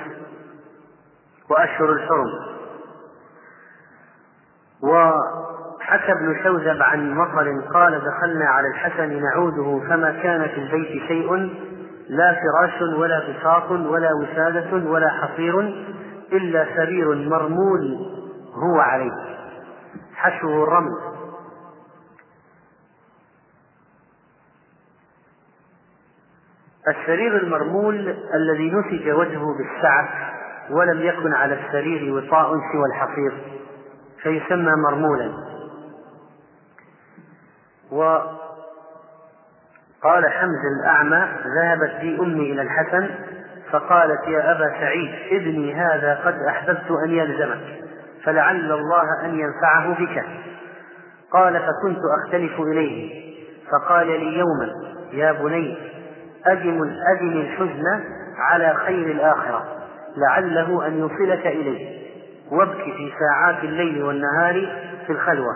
وأشهر 1.50 1.92
الحرم. 1.92 2.58
وحكى 5.88 6.12
ابن 6.12 6.42
شوذب 6.44 6.82
عن 6.82 7.14
مطر 7.14 7.60
قال 7.74 8.00
دخلنا 8.04 8.44
على 8.44 8.68
الحسن 8.68 9.22
نعوده 9.22 9.88
فما 9.88 10.10
كان 10.22 10.48
في 10.48 10.60
البيت 10.60 11.02
شيء 11.08 11.56
لا 12.08 12.32
فراش 12.34 12.82
ولا 12.98 13.22
بساط 13.28 13.70
ولا 13.70 14.10
وسادة 14.12 14.90
ولا 14.90 15.08
حصير 15.08 15.60
إلا 16.32 16.66
سرير 16.76 17.14
مرمول 17.14 17.98
هو 18.54 18.80
عليه. 18.80 19.12
حشوه 20.14 20.62
الرمل. 20.64 20.96
السرير 26.88 27.36
المرمول 27.36 28.16
الذي 28.34 28.72
نسج 28.72 29.10
وجهه 29.10 29.46
بالسعف 29.58 30.08
ولم 30.70 31.00
يكن 31.00 31.32
على 31.34 31.54
السرير 31.54 32.14
وطاء 32.14 32.50
سوى 32.50 32.86
الحصير 32.94 33.32
فيسمى 34.22 34.72
مرمولا. 34.90 35.57
قال 40.02 40.32
حمزة 40.32 40.68
الأعمى 40.80 41.28
ذهبت 41.56 42.00
بي 42.00 42.18
أمي 42.20 42.52
إلى 42.52 42.62
الحسن 42.62 43.08
فقالت 43.70 44.28
يا 44.28 44.52
أبا 44.52 44.70
سعيد 44.80 45.10
ابني 45.30 45.74
هذا 45.74 46.20
قد 46.24 46.34
أحببت 46.48 46.90
أن 47.04 47.10
يلزمك 47.10 47.60
فلعل 48.24 48.72
الله 48.72 49.24
أن 49.24 49.38
ينفعه 49.38 49.94
بك. 49.98 50.24
قال 51.32 51.52
فكنت 51.52 51.98
أختلف 52.22 52.60
إليه 52.60 53.28
فقال 53.70 54.06
لي 54.06 54.38
يوما 54.38 54.68
يا 55.12 55.32
بني 55.32 55.78
أدم 56.46 56.82
أدم 57.16 57.40
الحزن 57.40 58.04
على 58.38 58.74
خير 58.74 59.06
الآخرة 59.06 59.64
لعله 60.16 60.86
أن 60.86 60.98
يوصلك 60.98 61.46
إليه 61.46 61.98
وابك 62.50 62.84
في 62.84 63.12
ساعات 63.20 63.64
الليل 63.64 64.02
والنهار 64.02 64.68
في 65.06 65.12
الخلوة. 65.12 65.52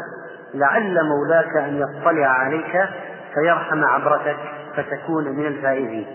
لعل 0.55 1.05
مولاك 1.05 1.57
أن 1.57 1.77
يطلع 1.77 2.27
عليك 2.27 2.89
فيرحم 3.35 3.85
عبرتك 3.85 4.37
فتكون 4.77 5.29
من 5.29 5.47
الفائزين. 5.47 6.07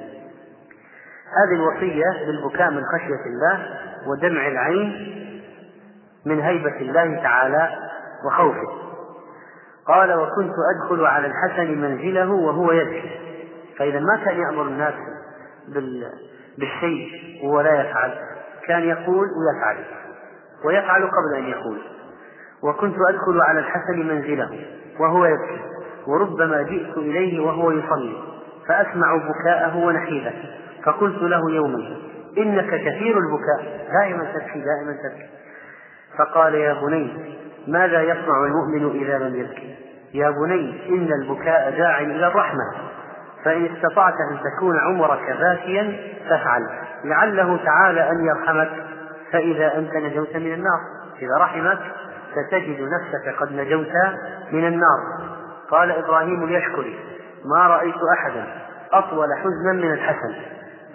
هذه 1.28 1.56
الوصية 1.56 2.26
بالبكاء 2.26 2.71
من 2.71 2.82
خشية 2.93 3.26
الله 3.26 3.65
ودمع 4.08 4.47
العين 4.47 5.17
من 6.26 6.39
هيبة 6.39 6.78
الله 6.82 7.23
تعالى 7.23 7.69
وخوفه. 8.28 8.88
قال 9.88 10.13
وكنت 10.13 10.54
أدخل 10.76 11.06
على 11.06 11.28
الحسن 11.28 11.82
منزله 11.82 12.32
وهو 12.32 12.71
يبكي 12.71 13.19
فإذا 13.78 14.00
ما 14.00 14.26
كان 14.26 14.39
يأمر 14.39 14.62
الناس 14.62 14.93
بالشيء 16.58 17.10
وهو 17.43 17.62
لا 17.62 17.82
يفعل 17.82 18.13
كان 18.67 18.84
يقول 18.84 19.28
ويفعل 19.28 19.86
ويفعل 20.65 21.02
قبل 21.02 21.38
أن 21.38 21.43
يقول. 21.43 21.82
وكنت 22.67 22.95
أدخل 23.10 23.41
على 23.41 23.60
الحسن 23.60 24.08
منزله 24.08 24.49
وهو 24.99 25.25
يبكي 25.25 25.62
وربما 26.08 26.62
جئت 26.62 26.97
إليه 26.97 27.39
وهو 27.39 27.71
يصلي 27.71 28.17
فأسمع 28.67 29.15
بكاءه 29.15 29.77
ونحيبه 29.77 30.34
فقلت 30.86 31.21
له 31.21 31.51
يوما 31.51 31.97
إنك 32.38 32.69
كثير 32.69 33.17
البكاء 33.17 33.88
دائما 33.91 34.23
تبكي 34.23 34.60
دائما 34.60 34.97
تبكي. 35.03 35.30
فقال 36.17 36.56
يا 36.56 36.73
بني 36.73 37.36
ماذا 37.67 38.01
يصنع 38.01 38.45
المؤمن 38.45 39.01
إذا 39.01 39.17
لم 39.17 39.36
يبكي؟ 39.36 39.75
يا 40.13 40.30
بني 40.30 40.89
إن 40.89 41.10
البكاء 41.21 41.77
داع 41.77 41.99
إلى 41.99 42.27
الرحمة 42.27 42.63
فإن 43.43 43.65
استطعت 43.65 44.13
أن 44.32 44.38
تكون 44.38 44.75
عمرك 44.80 45.38
باكيا 45.39 45.97
فافعل 46.30 46.62
لعله 47.03 47.60
تعالى 47.65 48.12
أن 48.12 48.25
يرحمك 48.25 48.71
فإذا 49.32 49.77
أنت 49.77 49.95
نجوت 49.95 50.36
من 50.36 50.53
النار 50.53 50.80
إذا 51.21 51.38
رحمك 51.38 51.80
ستجد 52.32 52.82
نفسك 52.82 53.40
قد 53.40 53.52
نجوت 53.52 53.92
من 54.52 54.68
النار. 54.68 55.00
قال 55.70 55.92
إبراهيم 55.92 56.44
اليشكري 56.44 57.00
ما 57.46 57.68
رأيت 57.68 57.96
أحدا 58.13 58.46
أطول 58.92 59.28
حزنا 59.38 59.74
من 59.74 59.92
الحسن. 59.92 60.36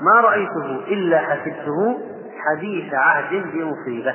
ما 0.00 0.20
رأيته 0.20 0.84
إلا 0.86 1.18
حسبته 1.18 2.00
حديث 2.38 2.94
عهد 2.94 3.42
بمصيبة. 3.52 4.14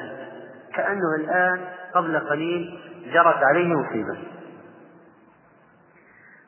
كأنه 0.75 1.15
الآن 1.15 1.61
قبل 1.95 2.19
قليل 2.19 2.79
جرت 3.13 3.43
عليه 3.43 3.75
مصيبة. 3.75 4.17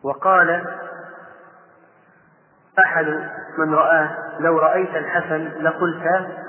وقال 0.04 0.66
أحد 2.80 3.06
من 3.58 3.74
رآه 3.74 4.10
لو 4.40 4.60
رأيت 4.60 4.96
الحسن 4.96 5.64
لقلت 5.64 6.04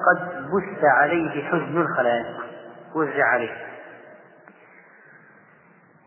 قد 0.06 0.46
بث 0.50 0.84
عليه 0.84 1.44
حزن 1.44 1.80
الخلائق. 1.80 2.26
وزع 2.94 3.24
عليه. 3.24 3.56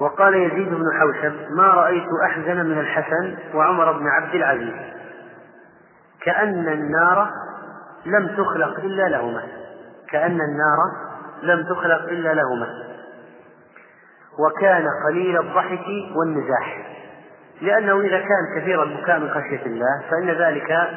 وقال 0.03 0.35
يزيد 0.35 0.69
بن 0.69 0.85
حوشب 0.99 1.33
ما 1.51 1.63
رأيت 1.63 2.07
أحزن 2.25 2.65
من 2.65 2.79
الحسن 2.79 3.37
وعمر 3.53 3.91
بن 3.91 4.07
عبد 4.07 4.35
العزيز. 4.35 4.73
كأن 6.21 6.67
النار 6.67 7.29
لم 8.05 8.27
تخلق 8.27 8.79
إلا 8.79 9.09
لهما. 9.09 9.43
كأن 10.11 10.39
النار 10.41 10.77
لم 11.43 11.63
تخلق 11.63 12.03
إلا 12.03 12.33
لهما. 12.33 12.67
وكان 14.39 14.87
قليل 15.07 15.39
الضحك 15.39 15.87
والمزاح 16.15 16.87
لأنه 17.61 17.99
إذا 17.99 18.19
كان 18.19 18.61
كثير 18.61 18.83
البكاء 18.83 19.19
من 19.19 19.29
خشية 19.29 19.65
الله 19.65 20.03
فإن 20.11 20.29
ذلك 20.29 20.89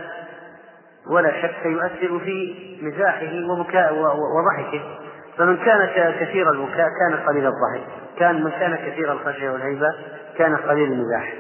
ولا 1.11 1.43
شك 1.43 1.55
سيؤثر 1.63 2.19
في 2.19 2.57
مزاحه 2.83 3.33
وبكاء 3.51 3.95
وضحكه. 4.37 5.06
فمن 5.39 5.57
كان 5.57 6.13
كثير 6.21 6.51
البكاء 6.51 6.89
كان 6.89 7.27
قليل 7.27 7.47
الضحك 7.47 7.87
كان 8.19 8.45
من 8.45 8.51
كان 8.51 8.77
كثير 8.77 9.13
الخشية 9.13 9.51
والهيبة 9.51 9.89
كان 10.39 10.57
قليل 10.57 10.93
المزاح 10.93 11.35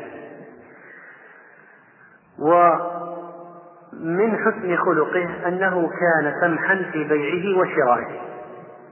ومن 2.39 4.37
حسن 4.45 4.77
خلقه 4.77 5.49
أنه 5.49 5.89
كان 5.89 6.33
سمحا 6.41 6.91
في 6.93 7.05
بيعه 7.05 7.59
وشرائه. 7.59 8.21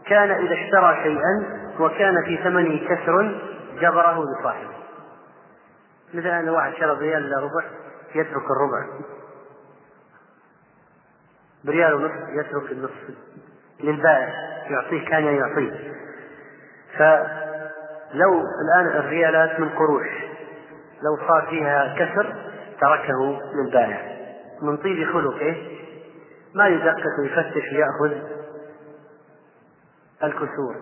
كان 0.06 0.30
إذا 0.30 0.54
اشترى 0.54 1.02
شيئا 1.02 1.60
وكان 1.80 2.24
في 2.24 2.36
ثمنه 2.36 2.88
كسر 2.88 3.40
جبره 3.80 4.24
لصاحبه. 4.24 4.74
مثل 6.14 6.26
أن 6.26 6.48
واحد 6.48 6.72
شرى 6.72 6.94
بريال 6.94 7.24
إلا 7.24 7.40
ربع 7.40 7.64
يترك 8.14 8.44
الربع. 8.50 8.86
بريال 11.64 11.94
ونصف 11.94 12.28
يترك 12.28 12.72
النصف 12.72 13.10
للبائع. 13.80 14.53
يعطيه 14.70 15.08
كان 15.08 15.24
يعطيه. 15.24 15.94
فلو 16.98 18.40
الآن 18.40 18.86
الريالات 18.86 19.60
من 19.60 19.68
قروش 19.68 20.06
لو 21.02 21.28
صار 21.28 21.46
فيها 21.50 21.94
كسر 21.98 22.34
تركه 22.80 23.40
للبائع 23.54 24.14
من 24.62 24.76
طيب 24.76 25.12
خلقه 25.12 25.56
ما 26.54 26.66
يدقق 26.66 27.20
ويفتش 27.20 27.62
ويأخذ 27.72 28.26
الكسور. 30.24 30.76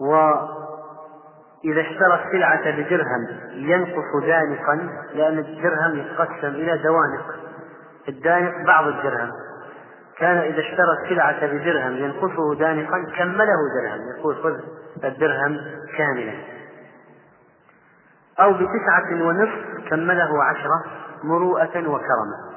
وإذا 0.00 1.80
اشترى 1.80 2.24
السلعة 2.24 2.70
بدرهم 2.70 3.28
ينقص 3.52 4.24
دانقا 4.26 4.74
لأن 5.14 5.38
الدرهم 5.38 5.98
يتقسم 5.98 6.48
إلى 6.48 6.78
دوانق. 6.78 7.34
الدانق 8.08 8.66
بعض 8.66 8.86
الدرهم. 8.86 9.30
كان 10.18 10.36
إذا 10.36 10.60
اشترى 10.60 11.04
السلعة 11.04 11.46
بدرهم 11.46 11.96
ينقصه 11.96 12.54
دانقا 12.54 13.04
كمله 13.16 13.58
درهم. 13.80 14.18
يقول 14.18 14.36
خذ 14.36 14.60
الدرهم 15.04 15.58
كاملا. 15.96 16.34
أو 18.40 18.52
بتسعة 18.52 19.22
ونصف 19.22 19.88
كمله 19.90 20.44
عشرة 20.44 20.84
مروءة 21.24 21.88
وكرما 21.88 22.48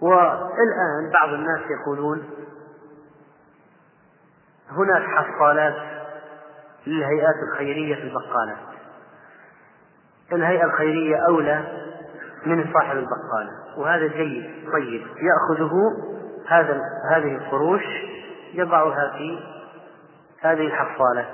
والآن 0.00 1.10
بعض 1.12 1.28
الناس 1.28 1.60
يقولون 1.70 2.30
هناك 4.70 5.02
حصالات 5.02 5.76
للهيئات 6.86 7.34
الخيرية 7.52 7.94
في 7.94 8.02
البقالات. 8.02 8.76
الهيئة 10.32 10.64
الخيرية 10.64 11.16
أولى 11.28 11.85
من 12.46 12.72
صاحب 12.72 12.96
البقالة. 12.96 13.50
وهذا 13.76 14.06
جيد 14.06 14.70
طيب. 14.72 15.06
يأخذه 15.16 15.72
هذا 16.48 16.80
هذه 17.10 17.36
القروش 17.36 17.82
يضعها 18.54 19.12
في 19.18 19.38
هذه 20.40 20.66
الحصالة. 20.66 21.26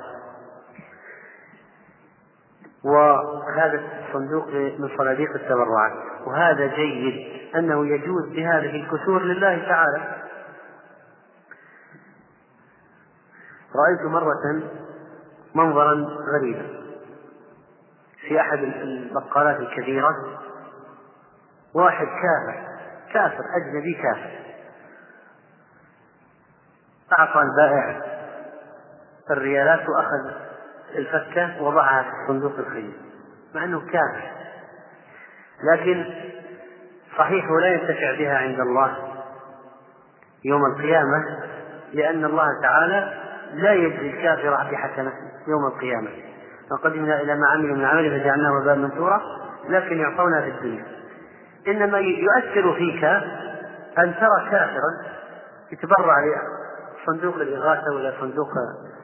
وهذا 2.85 3.81
الصندوق 4.09 4.49
من 4.49 4.89
صناديق 4.99 5.31
التبرعات. 5.35 5.93
وهذا 6.27 6.67
جيد 6.67 7.43
أنه 7.57 7.87
يجوز 7.87 8.29
بهذه 8.29 8.77
الكسور 8.77 9.23
لله 9.23 9.59
تعالى. 9.69 10.23
رأيت 13.77 14.13
مرة 14.13 14.63
منظرا 15.55 16.07
غريبا 16.35 16.67
في 18.29 18.41
أحد 18.41 18.59
البقالات 18.59 19.61
الكبيرة. 19.61 20.15
واحد 21.75 22.07
كافر 22.07 22.73
كافر 23.13 23.45
أجنبي 23.57 23.95
كافر. 23.95 24.31
أعطى 27.19 27.43
البائع 27.43 28.01
الريالات 29.31 29.81
وأخذ 29.89 30.37
الفكة 30.95 31.63
وضعها 31.63 32.03
في 32.03 32.09
الصندوق 32.23 32.59
الخير 32.59 32.93
مع 33.55 33.65
أنه 33.65 33.81
كافر. 33.81 34.31
لكن 35.73 36.15
صحيح 37.19 37.45
لا 37.51 37.69
ينتفع 37.69 38.19
بها 38.19 38.39
عند 38.39 38.61
الله 38.61 38.97
يوم 40.45 40.65
القيامة 40.65 41.39
لأن 41.93 42.25
الله 42.25 42.47
تعالى 42.63 43.23
لا 43.55 43.73
يجزي 43.73 44.11
الكافر 44.11 44.71
بحسنة 44.71 45.13
يوم 45.49 45.67
القيامة. 45.67 46.11
وقدمنا 46.71 47.21
إلى 47.21 47.35
ما 47.35 47.49
عملوا 47.49 47.77
من 47.77 47.85
عمل 47.85 48.21
فجعلناه 48.21 48.53
وباء 48.53 48.77
منثورا 48.77 49.21
لكن 49.69 50.01
يعطونا 50.01 50.41
في 50.41 50.49
الدنيا. 50.49 50.92
إنما 51.69 51.99
يؤثر 51.99 52.75
فيك 52.75 53.05
أن 53.99 54.15
ترى 54.15 54.51
كافرا 54.51 55.13
يتبرع 55.73 56.17
لصندوق 57.03 57.35
الإغاثة 57.35 57.95
ولا 57.95 58.13
صندوق 58.21 58.49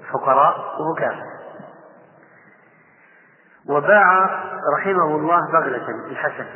الفقراء 0.01 0.59
وهو 0.81 0.95
كافر. 0.95 1.23
وباع 3.69 4.41
رحمه 4.79 5.17
الله 5.17 5.53
بغلة 5.53 5.89
الحسن 6.11 6.47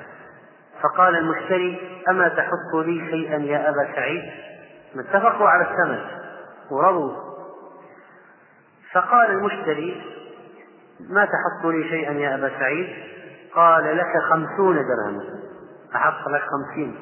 فقال 0.83 1.17
المشتري 1.17 2.03
أما 2.09 2.29
تحط 2.29 2.75
لي 2.75 3.11
شيئا 3.11 3.37
يا 3.37 3.69
أبا 3.69 3.95
سعيد؟ 3.95 4.23
اتفقوا 4.97 5.49
على 5.49 5.63
الثمن 5.63 6.01
ورضوا. 6.71 7.33
فقال 8.93 9.31
المشتري 9.31 10.03
ما 11.01 11.25
تحط 11.25 11.67
لي 11.67 11.89
شيئا 11.89 12.13
يا 12.13 12.35
أبا 12.35 12.51
سعيد؟ 12.59 12.89
قال 13.55 13.97
لك 13.97 14.23
خمسون 14.31 14.75
درهما. 14.75 15.42
أحط 15.95 16.29
لك 16.29 16.43
خمسين. 16.43 16.97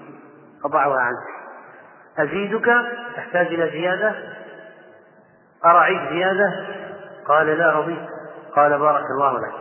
أضعها 0.64 1.00
عنك. 1.00 1.40
أزيدك؟ 2.18 2.66
تحتاج 3.16 3.46
إلى 3.46 3.70
زيادة؟ 3.70 4.14
أرعيك 5.64 6.10
زيادة؟ 6.10 6.66
قال 7.28 7.46
لا 7.46 7.70
رضيت 7.70 8.08
قال 8.56 8.78
بارك 8.78 9.04
الله 9.10 9.38
لك. 9.38 9.54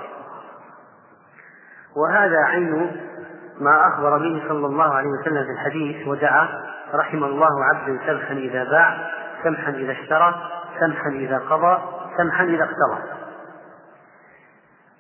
وهذا 1.96 2.38
عين 2.46 3.02
ما 3.60 3.88
أخبر 3.88 4.18
به 4.18 4.44
صلى 4.48 4.66
الله 4.66 4.94
عليه 4.94 5.10
وسلم 5.10 5.44
في 5.44 5.52
الحديث 5.52 6.08
ودعا 6.08 6.48
رحم 6.94 7.24
الله 7.24 7.66
عبدا 7.66 8.00
سمحا 8.06 8.34
إذا 8.34 8.64
باع 8.64 8.98
سمحا 9.44 9.72
إذا 9.72 9.92
اشترى 9.92 10.36
سمحا 10.80 11.10
إذا 11.10 11.38
قضى 11.38 11.82
سمحا 12.18 12.44
إذا 12.44 12.64
اقتضى. 12.64 13.20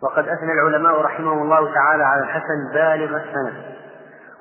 وقد 0.02 0.28
أثنى 0.28 0.52
العلماء 0.52 1.02
رحمهم 1.02 1.42
الله 1.42 1.74
تعالى 1.74 2.04
على 2.04 2.22
الحسن 2.22 2.74
بالغ 2.74 3.18
السنة 3.18 3.79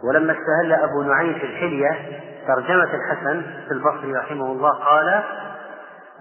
ولما 0.04 0.32
استهل 0.32 0.72
أبو 0.72 1.02
نعيم 1.02 1.34
في 1.34 1.46
الحلية 1.46 1.98
ترجمة 2.46 2.94
الحسن 2.94 3.42
في 3.68 3.74
البصري 3.74 4.12
رحمه 4.12 4.52
الله 4.52 4.70
قال 4.70 5.22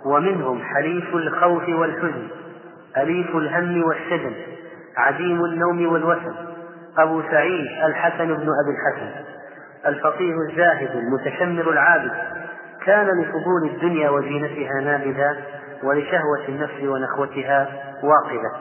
ومنهم 0.06 0.62
حليف 0.64 1.16
الخوف 1.16 1.70
والحزن 1.70 2.28
أليف 2.98 3.36
الهم 3.36 3.84
والشجن 3.84 4.34
عديم 4.98 5.46
النوم 5.46 5.94
والوسن 5.94 6.34
أبو 6.98 7.22
سعيد 7.32 7.66
الحسن 7.84 8.26
بن 8.28 8.34
أبي 8.64 8.72
الحسن 8.72 9.12
الفقيه 9.86 10.34
الزاهد 10.50 10.96
المتشمر 10.96 11.72
العابد 11.72 12.12
كان 12.86 13.08
لفضول 13.22 13.70
الدنيا 13.70 14.10
وزينتها 14.10 14.82
نابذا 14.82 15.38
ولشهوة 15.84 16.48
النفس 16.50 16.84
ونخوتها 16.84 17.68
واقدة 18.04 18.52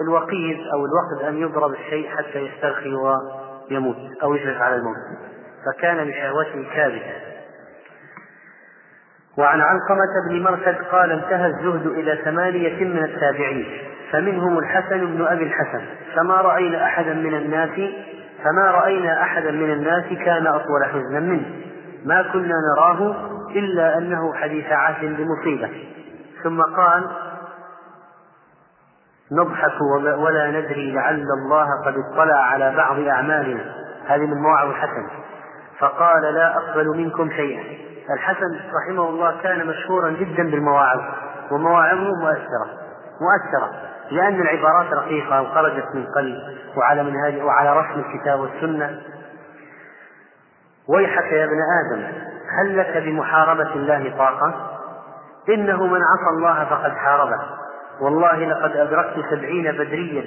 والوقيد 0.00 0.58
أو 0.74 0.86
الوقد 0.86 1.28
أن 1.28 1.36
يضرب 1.36 1.72
الشيء 1.72 2.08
حتى 2.08 2.38
يسترخي 2.38 2.94
ويموت 2.94 3.96
أو 4.22 4.34
يجلس 4.34 4.60
على 4.60 4.76
الموت. 4.76 4.96
فكان 5.66 5.96
لشهوته 5.96 6.66
كاذبة. 6.74 7.12
وعن 9.38 9.60
علقمة 9.60 10.28
بن 10.30 10.42
مرثد 10.42 10.76
قال 10.92 11.12
انتهى 11.12 11.46
الزهد 11.46 11.86
إلى 11.86 12.18
ثمانية 12.24 12.84
من 12.84 13.04
التابعين. 13.04 13.66
فمنهم 14.12 14.58
الحسن 14.58 15.06
بن 15.06 15.26
أبي 15.26 15.44
الحسن. 15.44 15.84
فما 16.16 16.34
رأينا 16.34 16.84
أحدا 16.84 17.14
من 17.14 17.34
الناس 17.34 17.90
فما 18.44 18.70
رأينا 18.70 19.22
أحدا 19.22 19.50
من 19.50 19.72
الناس 19.72 20.04
كان 20.24 20.46
أطول 20.46 20.84
حزنا 20.84 21.20
منه. 21.20 21.46
ما 22.04 22.22
كنا 22.32 22.54
نراه 22.76 23.16
إلا 23.50 23.98
أنه 23.98 24.34
حديث 24.34 24.66
عهد 24.72 25.16
بمصيبة 25.16 25.70
ثم 26.42 26.62
قال 26.62 27.10
نضحك 29.32 29.80
ولا 30.18 30.50
ندري 30.50 30.92
لعل 30.92 31.26
الله 31.42 31.66
قد 31.86 31.94
اطلع 31.96 32.36
على 32.36 32.76
بعض 32.76 32.98
أعمالنا. 32.98 33.64
هذه 34.06 34.26
من 34.26 34.42
مواعظ 34.42 34.68
الحسن. 34.68 35.06
فقال 35.78 36.22
لا 36.22 36.56
أقبل 36.56 36.88
منكم 36.96 37.30
شيئا. 37.30 37.86
الحسن 38.10 38.60
رحمه 38.74 39.08
الله 39.08 39.42
كان 39.42 39.66
مشهورا 39.66 40.10
جدا 40.10 40.42
بالمواعظ 40.42 41.00
ومواعظه 41.50 42.14
مؤثرة 42.20 42.66
مؤثرة 43.20 43.70
لأن 44.10 44.40
العبارات 44.40 44.92
رقيقة 44.92 45.42
وخرجت 45.42 45.94
من 45.94 46.06
قلب 46.06 46.36
وعلى 46.76 47.02
منهاج 47.02 47.42
وعلى 47.42 47.80
رسم 47.80 48.00
الكتاب 48.00 48.40
والسنة. 48.40 49.00
ويحك 50.88 51.32
يا 51.32 51.44
ابن 51.44 51.58
آدم 51.84 52.02
هل 52.58 52.78
لك 52.78 52.96
بمحاربة 52.96 53.74
الله 53.74 54.14
طاقة؟ 54.18 54.70
إنه 55.48 55.86
من 55.86 56.00
عصى 56.02 56.30
الله 56.36 56.64
فقد 56.64 56.90
حاربه. 56.90 57.40
والله 58.00 58.44
لقد 58.44 58.76
أدركت 58.76 59.14
سبعين 59.30 59.72
بدريا 59.72 60.24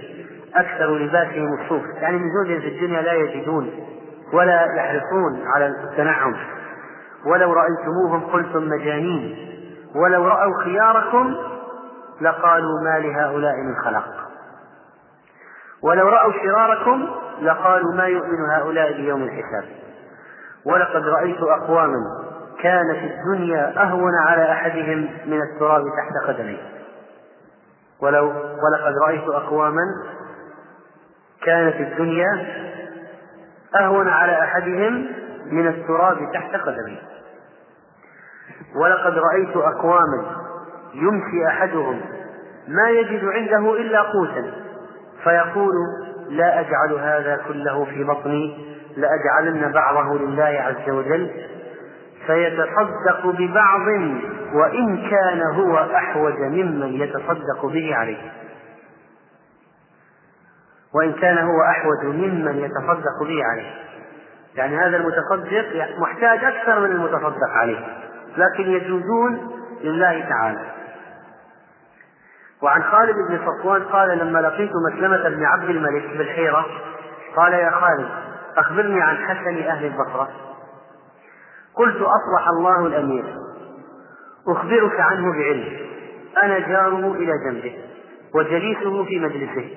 أكثر 0.55 0.95
لباسهم 0.95 1.62
الصوف. 1.62 1.84
يعني 2.01 2.17
من 2.17 2.29
زوج 2.34 2.62
في 2.62 2.67
الدنيا 2.67 3.01
لا 3.01 3.13
يجدون 3.13 3.71
ولا 4.34 4.65
يحرصون 4.75 5.47
على 5.55 5.67
التنعم. 5.67 6.36
ولو 7.25 7.53
رأيتموهم 7.53 8.21
قلتم 8.25 8.69
مجانين. 8.69 9.49
ولو 9.95 10.27
رأوا 10.27 10.63
خياركم 10.63 11.36
لقالوا 12.21 12.82
ما 12.84 12.99
لهؤلاء 12.99 13.55
من 13.55 13.75
خلق. 13.86 14.05
ولو 15.84 16.10
رأوا 16.10 16.34
شراركم 16.43 17.08
لقالوا 17.41 17.93
ما 17.93 18.03
يؤمن 18.03 18.49
هؤلاء 18.49 18.93
بيوم 18.93 19.23
الحساب. 19.23 19.65
ولقد 20.65 21.03
رأيت 21.08 21.41
أقواما 21.41 21.99
كان 22.62 22.93
في 22.93 23.12
الدنيا 23.13 23.84
أهون 23.84 24.13
على 24.27 24.51
أحدهم 24.51 25.10
من 25.25 25.41
التراب 25.41 25.84
تحت 25.84 26.27
قدميه. 26.27 26.78
ولو 28.01 28.25
ولقد 28.63 28.93
رأيت 29.07 29.27
أقواما 29.27 29.83
كان 31.45 31.71
في 31.71 31.83
الدنيا 31.83 32.47
أهون 33.81 34.07
على 34.07 34.43
أحدهم 34.43 35.07
من 35.51 35.67
التراب 35.67 36.17
تحت 36.33 36.55
قدميه 36.55 37.01
ولقد 38.75 39.13
رأيت 39.17 39.57
أقواما 39.57 40.35
يمشي 40.93 41.47
أحدهم 41.47 42.01
ما 42.67 42.89
يجد 42.89 43.25
عنده 43.25 43.73
إلا 43.73 44.01
قوتا 44.01 44.51
فيقول 45.23 45.73
لا 46.29 46.59
أجعل 46.59 46.93
هذا 46.93 47.41
كله 47.47 47.85
في 47.85 48.03
بطني 48.03 48.75
لأجعلن 48.97 49.71
بعضه 49.71 50.17
لله 50.19 50.43
عز 50.43 50.89
وجل 50.89 51.31
فيتصدق 52.27 53.25
ببعض 53.25 53.88
وإن 54.53 55.10
كان 55.10 55.41
هو 55.41 55.77
أحوج 55.95 56.39
ممن 56.39 56.93
يتصدق 56.93 57.65
به 57.65 57.95
عليه. 57.95 58.32
وإن 60.95 61.13
كان 61.13 61.38
هو 61.38 61.62
أحوج 61.62 62.05
ممن 62.05 62.58
يتصدق 62.58 63.23
به 63.27 63.43
عليه. 63.51 63.71
يعني 64.55 64.77
هذا 64.77 64.97
المتصدق 64.97 65.65
محتاج 65.99 66.43
أكثر 66.43 66.79
من 66.79 66.91
المتصدق 66.91 67.49
عليه 67.49 67.97
لكن 68.38 68.63
يجوزون 68.63 69.51
لله 69.82 70.29
تعالى. 70.29 70.71
وعن 72.62 72.84
خالد 72.84 73.15
بن 73.29 73.39
صفوان 73.45 73.84
قال 73.84 74.17
لما 74.17 74.39
لقيت 74.39 74.71
مسلمة 74.91 75.29
بن 75.29 75.45
عبد 75.45 75.69
الملك 75.69 76.17
بالحيرة 76.17 76.65
قال 77.36 77.53
يا 77.53 77.69
خالد 77.69 78.10
أخبرني 78.58 79.01
عن 79.01 79.17
حسن 79.17 79.58
أهل 79.58 79.86
البصرة. 79.86 80.29
قلت 81.79 81.95
أصلح 81.95 82.47
الله 82.49 82.85
الأمير. 82.85 83.25
أخبرك 84.47 84.99
عنه 84.99 85.31
بعلم. 85.31 85.77
أنا 86.43 86.59
جاره 86.59 87.13
إلى 87.13 87.31
جنبه 87.45 87.77
وجليسه 88.35 89.05
في 89.05 89.19
مجلسه 89.19 89.69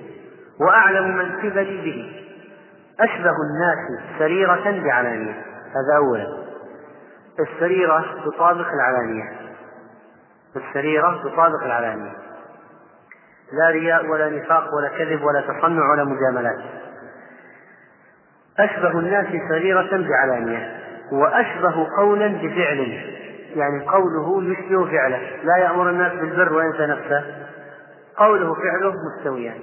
وأعلم 0.61 1.17
من 1.17 1.33
قبلي 1.33 1.83
به. 1.83 2.27
أشبه 3.01 3.35
الناس 3.51 4.03
سريرة 4.19 4.83
بعلانية. 4.85 5.45
هذا 5.69 5.97
أولا. 5.97 6.27
السريرة 7.41 8.05
تطابق 8.25 8.67
العلانية. 8.73 9.33
السريرة 10.57 11.23
تطابق 11.25 11.65
العلانية. 11.65 12.13
لا 13.53 13.71
رياء 13.71 14.07
ولا 14.07 14.31
نفاق 14.31 14.75
ولا 14.75 14.89
كذب 14.89 15.25
ولا 15.25 15.41
تصنع 15.41 15.91
ولا 15.93 16.05
مجاملات. 16.05 16.59
أشبه 18.59 18.99
الناس 18.99 19.27
سريرة 19.49 20.09
بعلانية. 20.09 20.82
وأشبه 21.13 21.87
قولا 21.97 22.27
بفعل 22.27 22.79
يعني 23.57 23.87
قوله 23.89 24.53
يشبه 24.53 24.85
فعله 24.85 25.21
لا 25.45 25.57
يأمر 25.57 25.91
الناس 25.91 26.13
بالبر 26.13 26.53
وينسى 26.53 26.87
نفسه. 26.87 27.25
قوله 28.17 28.55
فعله 28.55 28.95
مستويان 29.09 29.59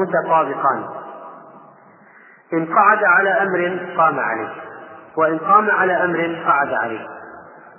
متطابقان. 0.00 0.84
إن 2.52 2.66
قعد 2.66 3.04
على 3.04 3.30
أمر 3.30 3.78
قام 3.96 4.18
عليه 4.18 4.48
وإن 5.16 5.38
قام 5.38 5.70
على 5.70 5.92
أمر 5.92 6.42
قعد 6.46 6.72
عليه. 6.72 7.06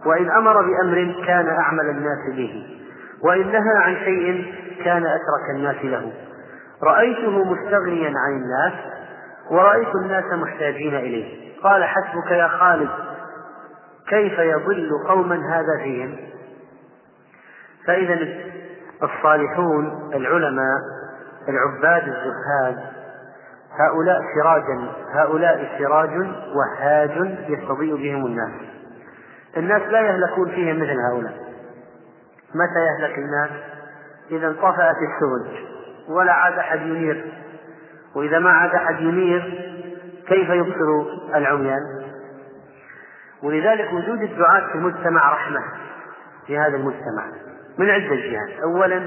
وإن 0.06 0.30
أمر 0.32 0.54
بأمر 0.54 1.24
كان 1.26 1.48
أعمل 1.48 1.89
الناس 1.89 2.36
به 2.36 2.78
وإن 3.24 3.52
نهى 3.52 3.78
عن 3.84 3.96
شيء 3.96 4.54
كان 4.84 5.06
أترك 5.06 5.56
الناس 5.56 5.86
له. 5.86 6.12
رأيته 6.84 7.44
مستغنيا 7.44 8.13
عن 8.17 8.32
الناس 8.32 8.74
ورأيت 9.52 9.96
الناس 9.96 10.34
محتاجين 10.34 10.96
إليه. 10.96 11.51
قال 11.63 11.84
حسبك 11.84 12.32
يا 12.32 12.47
خالد 12.47 12.89
كيف 14.08 14.39
يضل 14.39 14.91
قوما 15.08 15.36
هذا 15.36 15.84
فيهم؟ 15.84 16.17
فإذا 17.88 18.28
الصالحون 19.04 20.12
العلماء 20.13 20.80
العباد 21.50 22.04
الزهاد 22.04 22.80
هؤلاء 23.80 24.21
سراجا 24.36 24.88
هؤلاء 25.13 25.80
سراج 25.80 26.10
وهاج 26.56 27.38
يستضيء 27.50 27.95
بهم 27.95 28.26
الناس. 28.26 28.52
الناس 29.58 29.82
لا 29.82 30.02
يهلكون 30.02 30.50
فيهم 30.50 30.76
مثل 30.76 31.00
هؤلاء. 31.00 31.34
متى 32.56 32.80
يهلك 32.89 33.17
الناس؟ 33.17 33.50
إذا 34.32 34.47
انطفأت 34.47 34.95
السرج 34.95 35.65
ولا 36.10 36.34
عاد 36.34 36.54
أحد 36.54 36.82
ينير. 36.82 37.34
وإذا 38.15 38.39
ما 38.39 38.50
عاد 38.50 38.76
أحد 38.76 39.00
ينير 39.00 39.70
كيف 40.32 40.50
يبصر 40.50 41.06
العميان؟ 41.36 42.12
ولذلك 43.44 43.94
وجود 43.94 44.22
الدعاة 44.22 44.67
في 44.72 44.76
المجتمع 44.76 45.34
رحمة 45.34 45.62
في 46.48 46.58
هذا 46.58 46.76
المجتمع. 46.76 47.26
من 47.78 47.89
عدة 47.89 48.15
جهات. 48.15 48.60
أولا 48.63 49.00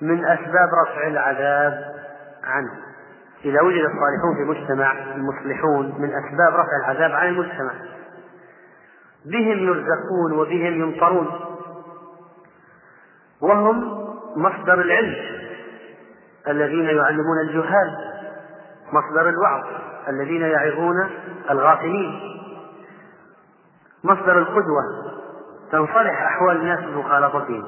من 0.00 0.24
أسباب 0.24 0.68
رفع 0.86 1.06
العذاب 1.06 1.94
عنه. 2.44 2.70
إذا 3.44 3.62
وجد 3.62 3.84
الصالحون 3.84 4.34
في 4.36 4.42
المجتمع 4.42 4.92
المصلحون 4.92 5.94
من 5.98 6.08
أسباب 6.08 6.54
رفع 6.54 6.76
العذاب 6.84 7.12
عن 7.12 7.28
المجتمع. 7.28 7.72
بهم 9.24 9.58
يرزقون 9.58 10.32
وبهم 10.32 10.82
يمطرون 10.82 11.40
وهم 13.40 14.04
مصدر 14.36 14.80
العلم 14.80 15.14
الذين 16.48 16.84
يعلمون 16.84 17.40
الجهال. 17.40 18.13
مصدر 18.92 19.28
الوعظ 19.28 19.64
الذين 20.08 20.42
يعظون 20.42 21.10
الغافلين. 21.50 22.20
مصدر 24.04 24.38
القدوة 24.38 24.82
تنصلح 25.72 26.22
أحوال 26.22 26.56
الناس 26.56 26.80
بمخالطتهم 26.80 27.64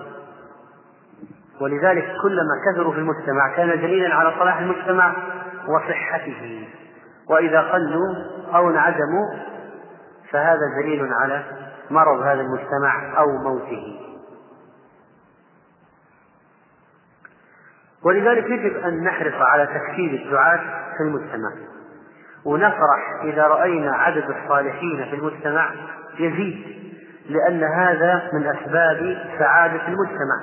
ولذلك 1.61 2.05
كلما 2.23 2.55
كثروا 2.67 2.93
في 2.93 2.99
المجتمع 2.99 3.57
كان 3.57 3.69
دليلا 3.69 4.15
على 4.15 4.33
صلاح 4.39 4.59
المجتمع 4.59 5.17
وصحته. 5.69 6.69
وإذا 7.31 7.61
قلوا 7.61 8.15
أو 8.55 8.71
انعدموا 8.71 9.35
فهذا 10.31 10.61
دليل 10.83 11.13
على 11.13 11.43
مرض 11.91 12.23
هذا 12.23 12.41
المجتمع 12.41 13.19
أو 13.19 13.27
موته. 13.45 14.06
ولذلك 18.07 18.45
يجب 18.51 18.77
أن 18.77 19.05
نحرص 19.05 19.35
على 19.35 19.67
تكثير 19.67 20.25
الدعاة 20.25 20.61
في 20.97 21.03
المجتمع. 21.03 21.53
ونفرح 22.45 23.23
إذا 23.25 23.43
رأينا 23.43 23.93
عدد 23.93 24.25
الصالحين 24.31 25.05
في 25.11 25.17
المجتمع 25.17 25.71
يزيد 26.19 26.77
لأن 27.29 27.65
هذا 27.65 28.31
من 28.33 28.47
أسباب 28.47 29.19
سعادة 29.39 29.89
المجتمع. 29.89 30.43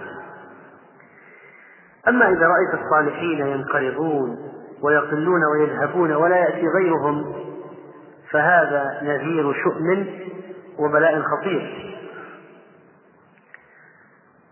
أما 2.08 2.30
إذا 2.30 2.48
رأيت 2.48 2.84
الصالحين 2.84 3.48
ينقرضون 3.48 4.38
ويقلون 4.82 5.42
ويذهبون 5.46 6.12
ولا 6.16 6.36
يأتي 6.36 6.68
غيرهم 6.68 7.36
فهذا 8.32 9.00
نذير 9.02 9.54
شؤم 9.54 10.06
وبلاء 10.80 11.22
خطير. 11.22 11.93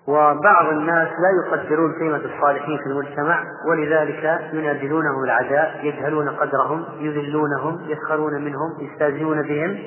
وبعض 0.07 0.65
الناس 0.65 1.07
لا 1.07 1.29
يقدرون 1.45 1.93
قيمة 1.99 2.21
الصالحين 2.35 2.77
في 2.77 2.85
المجتمع 2.85 3.43
ولذلك 3.69 4.49
ينادلونهم 4.53 5.23
العداء 5.23 5.79
يجهلون 5.83 6.29
قدرهم 6.29 6.85
يذلونهم 6.99 7.89
يسخرون 7.89 8.33
منهم 8.45 8.69
يستهزئون 8.79 9.41
بهم 9.41 9.79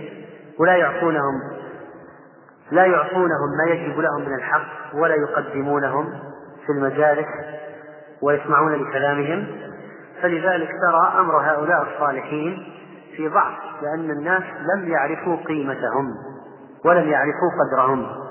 ولا 0.59 0.77
يعطونهم 0.77 1.41
لا 2.71 2.87
يعطونهم 2.87 3.57
ما 3.59 3.73
يجب 3.73 3.99
لهم 3.99 4.21
من 4.21 4.35
الحق 4.35 4.95
ولا 4.95 5.15
يقدمونهم 5.15 6.13
في 6.67 6.73
المجالس 6.73 7.27
ويسمعون 8.23 8.73
لكلامهم. 8.73 9.47
فلذلك 10.23 10.69
ترى 10.69 11.21
أمر 11.21 11.37
هؤلاء 11.37 11.83
الصالحين 11.83 12.67
في 13.17 13.29
ضعف 13.29 13.55
لأن 13.83 14.11
الناس 14.11 14.43
لم 14.43 14.89
يعرفوا 14.89 15.37
قيمتهم 15.37 16.15
ولم 16.85 17.09
يعرفوا 17.09 17.51
قدرهم. 17.61 18.24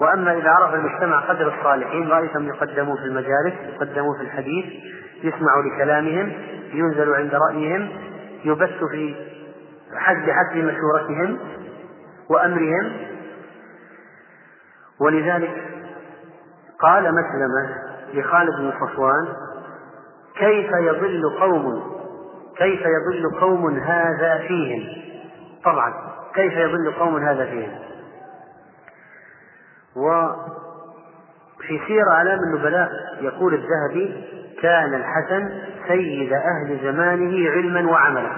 وأما 0.00 0.38
إذا 0.38 0.50
عرف 0.50 0.74
المجتمع 0.74 1.20
قدر 1.20 1.54
الصالحين 1.58 2.08
رأيتهم 2.08 2.48
يقدمون 2.48 2.96
في 2.96 3.04
المجالس 3.04 3.54
يقدمون 3.74 4.16
في 4.18 4.22
الحديث 4.22 4.64
يسمع 5.22 5.52
لكلامهم 5.66 6.32
ينزل 6.72 7.14
عند 7.14 7.34
رأيهم 7.34 7.88
يبث 8.44 8.84
في 8.90 9.14
حد 9.96 10.30
حسب 10.30 10.56
مشورتهم 10.56 11.38
وأمرهم. 12.30 12.92
ولذلك 15.00 15.62
قال 16.80 17.02
مسلمة 17.02 17.74
لخالد 18.14 18.56
بن 18.58 18.72
صفوان 18.80 19.28
كيف 20.38 20.70
يضل 20.72 21.22
قوم 21.40 21.82
كيف 22.56 22.80
يضل 22.80 23.40
قوم 23.40 23.78
هذا 23.78 24.38
فيهم؟ 24.38 24.84
طبعا 25.64 25.92
كيف 26.34 26.52
يضل 26.52 26.92
قوم 26.92 27.16
هذا 27.16 27.44
فيهم؟ 27.44 27.78
وفي 29.98 31.80
سير 31.86 32.02
أعلام 32.12 32.38
النبلاء 32.38 32.90
يقول 33.20 33.54
الذهبي 33.54 34.24
كان 34.62 34.94
الحسن 34.94 35.50
سيد 35.88 36.32
أهل 36.32 36.78
زمانه 36.82 37.50
علما 37.50 37.90
وعملا. 37.90 38.30